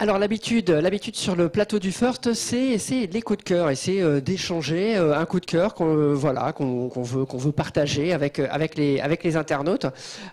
Alors 0.02 0.16
l'habitude, 0.18 0.70
l'habitude 0.70 1.14
sur 1.14 1.36
le 1.36 1.50
plateau 1.50 1.78
du 1.78 1.92
First, 1.92 2.32
c'est 2.32 2.78
c'est 2.78 3.04
les 3.04 3.20
coups 3.20 3.40
de 3.40 3.44
cœur 3.44 3.68
et 3.68 3.74
c'est 3.74 4.00
euh, 4.00 4.22
d'échanger 4.22 4.96
euh, 4.96 5.14
un 5.14 5.26
coup 5.26 5.40
de 5.40 5.44
cœur 5.44 5.74
qu'on 5.74 5.94
euh, 5.94 6.14
voilà 6.14 6.54
qu'on 6.54 6.88
veut 6.88 7.26
qu'on 7.26 7.36
veut 7.36 7.52
partager 7.52 8.14
avec 8.14 8.38
avec 8.38 8.76
les 8.76 8.98
avec 9.00 9.22
les 9.22 9.36
internautes. 9.36 9.84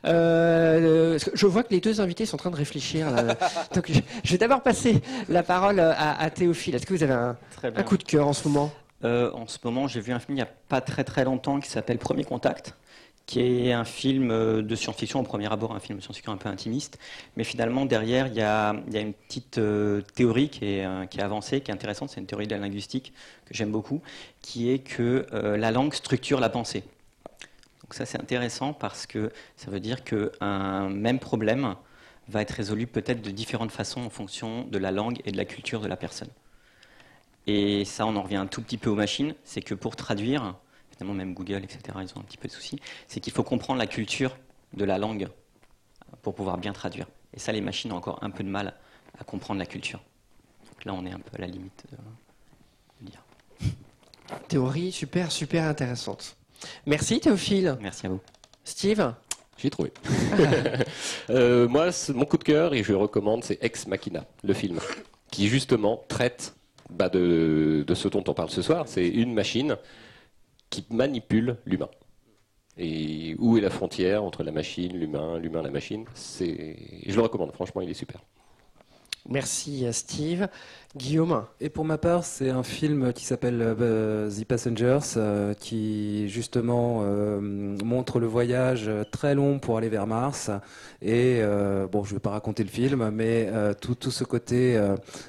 je 0.05 1.45
vois 1.45 1.63
que 1.63 1.73
les 1.73 1.81
deux 1.81 1.99
invités 1.99 2.25
sont 2.25 2.35
en 2.35 2.39
train 2.39 2.49
de 2.49 2.55
réfléchir. 2.55 3.07
Donc 3.75 3.91
je, 3.91 4.31
vais 4.31 4.37
d'abord 4.37 4.61
passer 4.61 5.01
la 5.27 5.43
parole 5.43 5.81
à, 5.81 6.29
Théophile. 6.29 6.75
Est-ce 6.75 6.85
que 6.85 6.93
vous 6.93 7.03
avez 7.03 7.11
un, 7.11 7.35
un 7.63 7.83
coup 7.83 7.97
de 7.97 8.03
cœur 8.03 8.25
en 8.25 8.31
ce 8.33 8.47
moment? 8.47 8.71
En 9.03 9.47
ce 9.47 9.57
moment, 9.65 9.89
j'ai 9.89 9.99
vu 9.99 10.13
un 10.13 10.19
film 10.19 10.37
il 10.37 10.41
n'y 10.41 10.47
a 10.47 10.49
pas 10.69 10.79
très 10.79 11.03
très 11.03 11.25
longtemps 11.25 11.59
qui 11.59 11.69
s'appelle 11.69 11.97
Premier 11.97 12.23
Contact 12.23 12.73
qui 13.27 13.41
est 13.41 13.73
un 13.73 13.83
film 13.83 14.31
euh, 14.31 14.63
de 14.63 14.75
science-fiction, 14.75 15.19
au 15.19 15.23
premier 15.23 15.51
abord 15.51 15.73
un 15.73 15.79
film 15.79 15.99
de 15.99 16.03
science-fiction 16.03 16.31
un 16.31 16.37
peu 16.37 16.49
intimiste, 16.49 16.97
mais 17.35 17.43
finalement 17.43 17.85
derrière 17.85 18.27
il 18.27 18.35
y 18.35 18.41
a, 18.41 18.73
une 18.93 19.13
petite 19.13 19.59
euh, 19.59 20.01
théorie 20.15 20.49
euh, 20.63 21.05
qui 21.05 21.19
est, 21.19 21.21
avancée, 21.21 21.61
qui 21.61 21.69
est 21.69 21.73
intéressante, 21.73 22.09
c'est 22.09 22.21
une 22.21 22.25
théorie 22.25 22.47
de 22.47 22.55
la 22.55 22.61
linguistique 22.61 23.13
que 23.45 23.53
j'aime 23.53 23.71
beaucoup, 23.71 24.01
qui 24.41 24.71
est 24.71 24.79
que 24.79 25.25
la 25.31 25.71
langue 25.71 25.93
structure 25.93 26.39
la 26.39 26.49
pensée. 26.49 26.83
Donc 27.83 27.93
ça 27.93 28.05
c'est 28.05 28.19
intéressant 28.19 28.73
parce 28.73 29.05
que 29.05 29.31
ça 29.57 29.69
veut 29.69 29.81
dire 29.81 30.03
qu'un 30.03 30.89
même 30.89 31.19
problème 31.19 31.75
va 32.29 32.41
être 32.41 32.51
résolu 32.51 32.87
peut-être 32.87 33.21
de 33.21 33.31
différentes 33.31 33.71
façons 33.71 34.01
en 34.01 34.09
fonction 34.09 34.63
de 34.63 34.77
la 34.77 34.91
langue 34.91 35.19
et 35.25 35.31
de 35.31 35.37
la 35.37 35.45
culture 35.45 35.81
de 35.81 35.87
la 35.87 35.97
personne. 35.97 36.29
Et 37.45 37.85
ça, 37.85 38.05
on 38.05 38.15
en 38.17 38.21
revient 38.21 38.35
un 38.35 38.45
tout 38.45 38.61
petit 38.61 38.77
peu 38.77 38.89
aux 38.89 38.95
machines. 38.95 39.33
C'est 39.45 39.61
que 39.61 39.73
pour 39.73 39.95
traduire, 39.95 40.55
finalement, 40.97 41.15
même 41.15 41.33
Google, 41.33 41.63
etc., 41.63 41.79
ils 42.01 42.17
ont 42.17 42.21
un 42.21 42.23
petit 42.23 42.37
peu 42.37 42.47
de 42.47 42.53
soucis. 42.53 42.79
C'est 43.07 43.19
qu'il 43.19 43.33
faut 43.33 43.43
comprendre 43.43 43.79
la 43.79 43.87
culture 43.87 44.37
de 44.73 44.83
la 44.83 44.97
langue 44.97 45.27
pour 46.21 46.33
pouvoir 46.33 46.57
bien 46.57 46.73
traduire. 46.73 47.07
Et 47.33 47.39
ça, 47.39 47.51
les 47.51 47.61
machines 47.61 47.91
ont 47.91 47.97
encore 47.97 48.19
un 48.23 48.29
peu 48.29 48.43
de 48.43 48.49
mal 48.49 48.73
à 49.19 49.23
comprendre 49.23 49.59
la 49.59 49.65
culture. 49.65 49.99
Donc 50.65 50.85
là, 50.85 50.93
on 50.93 51.05
est 51.05 51.11
un 51.11 51.19
peu 51.19 51.35
à 51.35 51.41
la 51.41 51.47
limite 51.47 51.85
de, 51.91 53.05
dire. 53.05 53.21
Théorie 54.47 54.91
super, 54.91 55.31
super 55.31 55.63
intéressante. 55.65 56.35
Merci 56.85 57.19
Théophile. 57.19 57.77
Merci 57.81 58.07
à 58.07 58.09
vous. 58.09 58.21
Steve 58.63 59.13
J'ai 59.57 59.69
trouvé. 59.69 59.91
Euh, 61.29 61.67
moi, 61.67 61.89
mon 62.13 62.23
coup 62.23 62.37
de 62.37 62.45
cœur, 62.45 62.73
et 62.73 62.83
je 62.83 62.93
le 62.93 62.97
recommande, 62.97 63.43
c'est 63.43 63.61
Ex 63.61 63.85
Machina, 63.85 64.23
le 64.43 64.53
film, 64.53 64.79
qui 65.29 65.49
justement 65.49 66.05
traite 66.07 66.55
bah, 66.89 67.09
de, 67.09 67.83
de, 67.85 67.93
ce 67.93 68.07
dont 68.07 68.23
on 68.27 68.33
parle 68.33 68.49
ce 68.49 68.61
soir. 68.61 68.85
C'est 68.87 69.05
une 69.05 69.33
machine 69.33 69.75
qui 70.69 70.85
manipule 70.89 71.57
l'humain. 71.65 71.89
Et 72.77 73.35
où 73.39 73.57
est 73.57 73.61
la 73.61 73.69
frontière 73.69 74.23
entre 74.23 74.43
la 74.43 74.51
machine, 74.51 74.97
l'humain, 74.97 75.39
l'humain, 75.39 75.61
la 75.63 75.71
machine? 75.71 76.05
Je 76.39 77.15
le 77.15 77.21
recommande, 77.21 77.51
franchement, 77.51 77.81
il 77.81 77.89
est 77.89 77.95
super. 77.95 78.21
Merci 79.29 79.85
Steve. 79.91 80.47
Guillaume 80.95 81.43
Et 81.59 81.69
pour 81.69 81.83
ma 81.83 81.97
part, 81.97 82.23
c'est 82.23 82.49
un 82.49 82.63
film 82.63 83.11
qui 83.11 83.25
s'appelle 83.25 83.59
euh, 83.61 84.31
The 84.31 84.45
Passengers, 84.45 84.99
euh, 85.17 85.53
qui 85.53 86.29
justement 86.29 87.01
euh, 87.03 87.39
montre 87.83 88.19
le 88.19 88.25
voyage 88.25 88.89
très 89.11 89.35
long 89.35 89.59
pour 89.59 89.77
aller 89.77 89.89
vers 89.89 90.07
Mars. 90.07 90.49
Et 91.01 91.41
bon, 91.91 92.03
je 92.03 92.11
ne 92.11 92.15
vais 92.15 92.21
pas 92.21 92.31
raconter 92.31 92.63
le 92.63 92.69
film, 92.69 93.09
mais 93.11 93.51
tout, 93.79 93.95
tout, 93.95 94.11
ce 94.11 94.23
côté 94.23 94.79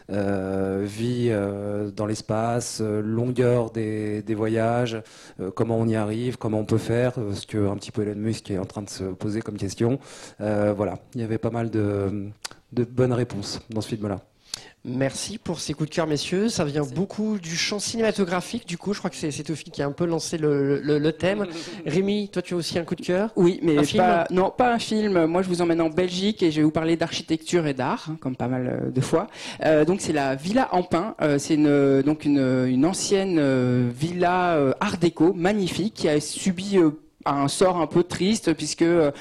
vie 0.08 1.30
dans 1.94 2.06
l'espace, 2.06 2.80
longueur 2.80 3.70
des, 3.70 4.22
des 4.22 4.34
voyages, 4.34 5.02
comment 5.54 5.76
on 5.76 5.86
y 5.86 5.96
arrive, 5.96 6.38
comment 6.38 6.60
on 6.60 6.64
peut 6.64 6.78
faire, 6.78 7.14
ce 7.34 7.46
que 7.46 7.68
un 7.68 7.76
petit 7.76 7.90
peu 7.90 8.02
Elon 8.02 8.18
Musk 8.18 8.50
est 8.50 8.58
en 8.58 8.64
train 8.64 8.82
de 8.82 8.90
se 8.90 9.04
poser 9.04 9.42
comme 9.42 9.58
question. 9.58 9.98
voilà, 10.38 10.98
il 11.14 11.20
y 11.20 11.24
avait 11.24 11.38
pas 11.38 11.50
mal 11.50 11.70
de 11.70 12.30
de 12.72 12.84
bonnes 12.84 13.12
réponses 13.12 13.60
dans 13.70 13.80
ce 13.80 13.88
film-là. 13.88 14.20
Merci 14.84 15.38
pour 15.38 15.60
ces 15.60 15.74
coups 15.74 15.90
de 15.90 15.94
cœur, 15.94 16.06
messieurs. 16.06 16.48
Ça 16.48 16.64
vient 16.64 16.84
beaucoup 16.84 17.38
du 17.38 17.56
champ 17.56 17.78
cinématographique. 17.78 18.66
Du 18.66 18.78
coup, 18.78 18.94
je 18.94 18.98
crois 18.98 19.10
que 19.10 19.16
c'est 19.16 19.30
Théophile 19.42 19.72
qui 19.72 19.82
a 19.82 19.86
un 19.86 19.92
peu 19.92 20.06
lancé 20.06 20.38
le, 20.38 21.10
thème. 21.10 21.46
Rémi, 21.86 22.28
toi, 22.28 22.42
tu 22.42 22.54
as 22.54 22.56
aussi 22.56 22.78
un 22.78 22.84
coup 22.84 22.94
de 22.94 23.02
cœur 23.02 23.30
Oui, 23.36 23.60
mais 23.62 23.76
pas, 23.96 24.26
non, 24.30 24.50
pas 24.50 24.72
un 24.72 24.78
film. 24.78 25.26
Moi, 25.26 25.42
je 25.42 25.48
vous 25.48 25.60
emmène 25.62 25.80
en 25.80 25.90
Belgique 25.90 26.42
et 26.42 26.50
je 26.50 26.58
vais 26.58 26.62
vous 26.62 26.70
parler 26.70 26.96
d'architecture 26.96 27.66
et 27.66 27.74
d'art, 27.74 28.06
hein, 28.08 28.16
comme 28.20 28.36
pas 28.36 28.48
mal 28.48 28.66
euh, 28.66 28.90
de 28.90 29.00
fois. 29.00 29.26
Euh, 29.64 29.84
donc, 29.84 30.00
c'est 30.00 30.12
la 30.12 30.36
Villa 30.36 30.68
Ampin. 30.72 31.14
Euh, 31.20 31.38
c'est 31.38 31.54
une, 31.54 32.02
donc 32.02 32.24
une, 32.24 32.66
une 32.66 32.86
ancienne 32.86 33.90
villa 33.90 34.74
art 34.80 34.96
déco 34.98 35.32
magnifique 35.34 35.94
qui 35.94 36.08
a 36.08 36.20
subi 36.20 36.78
un 37.24 37.48
sort 37.48 37.78
un 37.78 37.86
peu 37.86 38.04
triste 38.04 38.54
puisque 38.54 38.82
euh, 38.82 39.12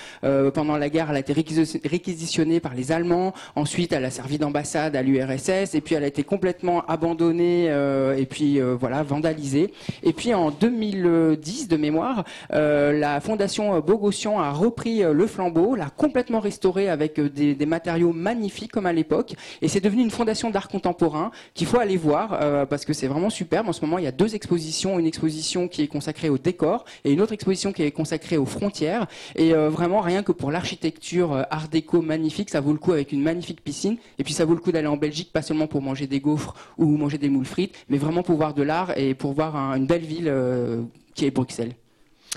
pendant 0.54 0.78
la 0.78 0.90
guerre 0.90 1.10
elle 1.10 1.18
a 1.18 1.20
été 1.20 1.34
réquisitionnée 1.34 2.60
par 2.60 2.76
les 2.76 2.92
Allemands. 2.92 3.34
Ensuite 3.56 3.92
elle 3.92 4.06
a 4.06 4.12
servi 4.12 4.38
d'ambassade 4.38 4.96
à 4.96 5.02
l'URSS 5.02 5.74
et 5.74 5.82
puis 5.82 5.96
elle 5.96 6.04
a 6.04 6.08
été 6.08 6.24
complètement 6.24 6.86
abandonnée 6.86 7.68
euh, 7.70 8.16
et 8.16 8.26
puis 8.26 8.60
euh, 8.60 8.76
voilà 8.80 9.04
vandalisée. 9.04 9.74
Et 10.04 10.14
puis 10.14 10.34
en 10.34 10.52
2010 10.52 11.68
de 11.68 11.78
mémoire, 11.78 12.24
la 12.52 13.20
fondation 13.20 13.80
Bogossian 13.80 14.40
a 14.40 14.52
repris 14.52 15.02
le 15.02 15.28
flambeau, 15.28 15.76
l'a 15.76 15.90
complètement 15.90 16.40
restauré 16.40 16.90
avec 16.90 17.20
des, 17.20 17.56
des, 17.56 17.66
matériaux 17.66 18.14
magnifiques 18.14 18.72
comme 18.72 18.86
à 18.86 18.94
l'époque 18.94 19.34
et 19.62 19.68
c'est 19.68 19.80
devenu 19.80 20.02
une 20.04 20.12
fondation 20.12 20.50
d'art 20.50 20.68
contemporain 20.68 21.32
qu'il 21.54 21.68
faut 21.68 21.80
aller 21.80 21.98
voir 21.98 22.68
parce 22.70 22.86
que 22.86 22.94
c'est 22.94 23.08
vraiment 23.08 23.30
superbe. 23.30 23.68
En 23.68 23.74
ce 23.74 23.82
moment 23.82 23.98
il 23.98 24.04
y 24.06 24.08
a 24.08 24.12
deux 24.12 24.36
expositions, 24.36 25.00
une 25.00 25.08
exposition 25.08 25.68
qui 25.68 25.82
est 25.82 25.88
consacrée 25.88 26.30
au 26.30 26.38
décor 26.38 26.86
et 27.04 27.12
une 27.12 27.22
autre 27.22 27.34
exposition 27.34 27.72
qui 27.72 27.84
est 27.84 27.87
consacré 27.92 28.38
aux 28.38 28.46
frontières. 28.46 29.08
Et 29.36 29.54
euh, 29.54 29.70
vraiment, 29.70 30.02
rien 30.02 30.24
que 30.24 30.32
pour 30.32 30.52
l'architecture 30.52 31.34
euh, 31.34 31.44
art 31.50 31.68
déco 31.68 32.02
magnifique, 32.02 32.50
ça 32.50 32.62
vaut 32.62 32.72
le 32.72 32.80
coup 32.80 32.94
avec 32.94 33.12
une 33.12 33.22
magnifique 33.22 33.62
piscine. 33.64 33.98
Et 34.20 34.24
puis 34.24 34.34
ça 34.34 34.46
vaut 34.46 34.54
le 34.54 34.60
coup 34.60 34.72
d'aller 34.72 34.88
en 34.88 34.98
Belgique, 34.98 35.32
pas 35.32 35.42
seulement 35.42 35.68
pour 35.68 35.82
manger 35.82 36.08
des 36.08 36.20
gaufres 36.20 36.56
ou 36.78 36.86
manger 36.98 37.18
des 37.18 37.30
moules 37.30 37.46
frites, 37.46 37.76
mais 37.90 37.98
vraiment 37.98 38.24
pour 38.24 38.38
voir 38.38 38.54
de 38.54 38.64
l'art 38.64 38.98
et 38.98 39.14
pour 39.14 39.34
voir 39.34 39.56
une 39.56 39.88
belle 39.88 40.06
ville 40.06 40.28
euh, 40.28 40.82
qui 41.16 41.26
est 41.26 41.32
Bruxelles. 41.32 41.74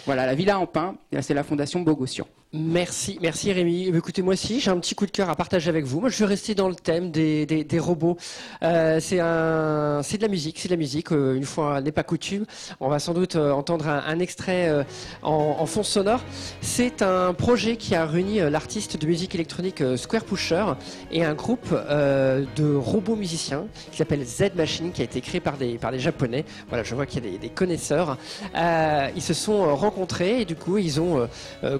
Voilà, 0.06 0.26
la 0.26 0.34
Villa 0.34 0.58
en 0.58 0.66
pain, 0.66 0.96
c'est 1.20 1.34
la 1.34 1.42
fondation 1.42 1.80
Bogossian. 1.80 2.26
Merci, 2.52 3.16
merci 3.22 3.52
Rémi. 3.52 3.86
Eh 3.86 3.96
écoutez, 3.96 4.22
moi 4.22 4.32
aussi, 4.32 4.58
j'ai 4.58 4.72
un 4.72 4.78
petit 4.80 4.96
coup 4.96 5.06
de 5.06 5.12
cœur 5.12 5.30
à 5.30 5.36
partager 5.36 5.68
avec 5.68 5.84
vous. 5.84 6.00
Moi, 6.00 6.08
je 6.08 6.18
vais 6.18 6.24
rester 6.24 6.56
dans 6.56 6.68
le 6.68 6.74
thème 6.74 7.12
des, 7.12 7.68
robots. 7.78 8.16
Euh, 8.64 8.98
c'est 8.98 9.18
de 9.18 10.22
la 10.22 10.28
musique, 10.28 10.58
c'est 10.58 10.66
de 10.66 10.72
la 10.72 10.76
musique. 10.76 11.12
Euh, 11.12 11.36
une 11.36 11.44
fois 11.44 11.80
n'est 11.80 11.92
pas 11.92 12.02
coutume, 12.02 12.46
on 12.80 12.88
va 12.88 12.98
sans 12.98 13.14
doute 13.14 13.36
euh, 13.36 13.52
entendre 13.52 13.86
un, 13.86 14.18
extrait 14.18 14.84
en, 15.22 15.64
fond 15.66 15.84
sonore. 15.84 16.24
C'est 16.60 17.02
un 17.02 17.34
projet 17.34 17.76
qui 17.76 17.94
a 17.94 18.04
réuni 18.04 18.40
l'artiste 18.50 18.96
de 18.96 19.06
musique 19.06 19.36
électronique 19.36 19.84
Square 19.96 20.24
Pusher 20.24 20.64
et 21.12 21.24
un 21.24 21.34
groupe 21.34 21.70
de 21.70 22.74
robots 22.74 23.14
musiciens 23.14 23.66
qui 23.92 23.98
s'appelle 23.98 24.24
Z 24.24 24.56
Machine, 24.56 24.90
qui 24.90 25.02
a 25.02 25.04
été 25.04 25.20
créé 25.20 25.40
par 25.40 25.56
des 25.56 25.78
par 25.78 25.92
des 25.92 26.00
japonais. 26.00 26.44
Voilà, 26.68 26.82
je 26.82 26.96
vois 26.96 27.06
qu'il 27.06 27.24
y 27.24 27.34
a 27.36 27.38
des 27.38 27.48
connaisseurs. 27.48 28.18
ils 28.56 29.22
se 29.22 29.34
sont 29.34 29.76
rencontrés 29.76 30.40
et 30.40 30.44
du 30.44 30.56
coup, 30.56 30.76
ils 30.76 31.00
ont 31.00 31.28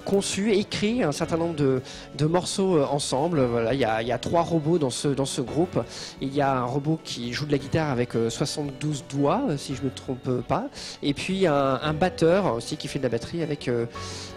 conçu 0.04 0.59
écrit 0.60 1.02
un 1.02 1.12
certain 1.12 1.36
nombre 1.36 1.54
de, 1.54 2.26
morceaux 2.26 2.76
euh, 2.76 2.86
ensemble. 2.86 3.42
Voilà, 3.44 3.74
il 3.74 3.80
y 3.80 3.84
a, 3.84 4.18
trois 4.18 4.42
robots 4.42 4.78
dans 4.78 4.90
ce, 4.90 5.08
dans 5.08 5.24
ce 5.24 5.40
groupe. 5.40 5.82
Il 6.20 6.34
y 6.34 6.40
a 6.40 6.58
un 6.58 6.64
robot 6.64 7.00
qui 7.02 7.32
joue 7.32 7.46
de 7.46 7.52
la 7.52 7.58
guitare 7.58 7.90
avec 7.90 8.12
72 8.28 9.00
euh, 9.00 9.16
doigts, 9.16 9.42
euh, 9.48 9.56
si 9.56 9.74
je 9.74 9.82
me 9.82 9.90
trompe 9.90 10.42
pas. 10.42 10.68
Et 11.02 11.14
puis 11.14 11.46
un, 11.46 11.94
batteur 11.94 12.54
aussi 12.54 12.76
qui 12.76 12.88
fait 12.88 12.98
de 12.98 13.04
la 13.04 13.08
batterie 13.08 13.42
avec 13.42 13.68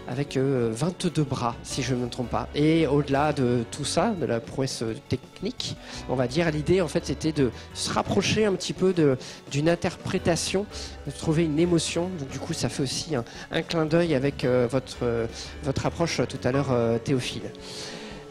avec 0.06 0.36
22 0.36 1.20
euh, 1.20 1.24
bras, 1.24 1.54
si 1.62 1.82
je 1.82 1.94
ne 1.94 2.04
me 2.04 2.08
trompe 2.08 2.30
pas. 2.30 2.48
Et 2.54 2.86
au-delà 2.86 3.32
de 3.32 3.64
tout 3.70 3.84
ça, 3.84 4.10
de 4.10 4.26
la 4.26 4.40
prouesse 4.40 4.84
technique, 5.08 5.76
on 6.08 6.14
va 6.14 6.26
dire, 6.26 6.50
l'idée 6.50 6.80
en 6.80 6.88
fait 6.88 7.06
c'était 7.06 7.32
de 7.32 7.50
se 7.72 7.90
rapprocher 7.90 8.44
un 8.44 8.52
petit 8.52 8.72
peu 8.72 8.94
d'une 9.50 9.68
interprétation, 9.68 10.66
de 11.06 11.12
trouver 11.12 11.44
une 11.44 11.58
émotion. 11.58 12.10
Donc 12.18 12.28
du 12.28 12.38
coup, 12.38 12.52
ça 12.52 12.68
fait 12.68 12.82
aussi 12.82 13.14
un, 13.14 13.62
clin 13.62 13.86
d'œil 13.86 14.14
avec 14.14 14.44
votre, 14.44 14.98
votre 15.62 15.86
approche 15.86 16.13
tout 16.22 16.38
à 16.44 16.52
l'heure, 16.52 17.00
Théophile. 17.02 17.50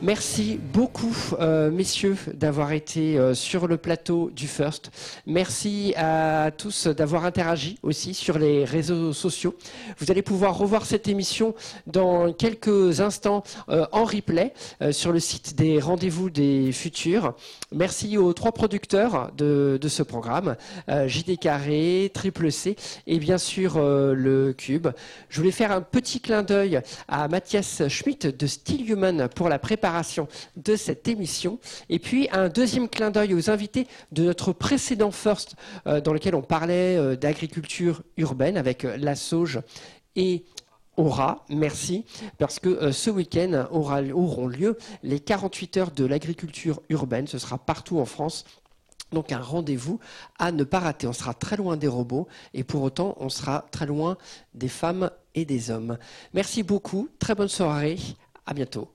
Merci 0.04 0.60
beaucoup, 0.74 1.16
euh, 1.40 1.72
messieurs, 1.72 2.18
d'avoir 2.34 2.74
été 2.74 3.18
euh, 3.18 3.34
sur 3.34 3.68
le 3.68 3.78
plateau 3.78 4.32
du 4.36 4.50
First. 4.50 4.92
Merci 5.26 5.94
à 5.96 6.52
tous 6.52 6.88
d'avoir 6.88 7.24
interagi 7.24 7.78
aussi 7.84 8.14
sur 8.14 8.38
les 8.38 8.66
réseaux 8.66 9.14
sociaux. 9.14 9.56
Vous 10.00 10.12
allez 10.12 10.22
pouvoir 10.22 10.58
revoir 10.58 10.86
cette 10.86 11.08
émission 11.08 11.56
dans 11.88 12.34
quelques 12.34 13.00
instants 13.00 13.44
euh, 13.70 13.86
en 13.94 14.04
replay 14.04 14.54
sur 14.92 15.14
le 15.14 15.22
site 15.22 15.56
des 15.56 15.80
rendez-vous 15.80 16.30
des 16.30 16.74
futurs. 16.74 17.34
Merci 17.72 18.18
aux 18.18 18.34
trois 18.34 18.52
producteurs 18.52 19.32
de, 19.38 19.80
de 19.82 19.88
ce 19.88 20.04
programme, 20.04 20.58
JD 20.90 21.40
Carré, 21.40 22.12
Triple 22.14 22.52
C 22.52 22.76
et 23.08 23.20
bien 23.20 23.38
sûr 23.38 23.80
le 23.80 24.54
Cube. 24.54 24.90
Je 25.30 25.40
voulais 25.40 25.52
faire 25.52 25.72
un 25.72 25.82
petit 25.82 26.20
clin 26.20 26.44
d'œil 26.44 26.82
à 27.08 27.30
Mathias 27.30 27.88
Schmitt 27.88 28.28
de 28.28 28.48
Steel 28.48 28.92
Human 28.92 29.30
pour 29.34 29.48
la 29.48 29.60
préparation 29.60 29.93
de 30.56 30.76
cette 30.76 31.08
émission. 31.08 31.60
Et 31.90 32.00
puis 32.00 32.28
un 32.32 32.50
deuxième 32.50 32.90
clin 32.90 33.12
d'œil 33.12 33.34
aux 33.34 33.50
invités 33.50 33.88
de 34.12 34.24
notre 34.24 34.54
précédent 34.54 35.12
First, 35.12 35.56
euh, 35.88 36.02
dans 36.02 36.14
lequel 36.14 36.36
on 36.36 36.42
parlait 36.42 36.98
euh, 36.98 37.16
d'agriculture 37.16 38.02
urbaine 38.18 38.58
avec 38.58 38.86
euh, 38.86 38.98
la 38.98 39.16
sauge 39.16 39.60
et 40.16 40.46
Aura, 40.96 41.44
merci, 41.50 42.06
parce 42.38 42.60
que 42.60 42.92
ce 42.92 43.10
week-end 43.10 43.66
auront 43.72 44.46
lieu 44.46 44.78
les 45.02 45.20
48 45.20 45.78
heures 45.78 45.90
de 45.90 46.06
l'agriculture 46.06 46.84
urbaine. 46.90 47.26
Ce 47.26 47.40
sera 47.40 47.58
partout 47.58 47.98
en 47.98 48.06
France. 48.06 48.46
Donc 49.12 49.32
un 49.32 49.40
rendez-vous 49.40 50.00
à 50.38 50.52
ne 50.52 50.64
pas 50.64 50.80
rater. 50.80 51.08
On 51.08 51.14
sera 51.14 51.34
très 51.34 51.58
loin 51.58 51.78
des 51.78 51.88
robots 51.88 52.28
et 52.54 52.64
pour 52.64 52.84
autant 52.84 53.16
on 53.20 53.30
sera 53.30 53.66
très 53.72 53.88
loin 53.88 54.18
des 54.54 54.68
femmes 54.68 55.10
et 55.34 55.46
des 55.46 55.72
hommes. 55.72 55.98
Merci 56.36 56.62
beaucoup, 56.62 57.10
très 57.18 57.34
bonne 57.34 57.48
soirée, 57.48 57.98
à 58.46 58.54
bientôt. 58.54 58.88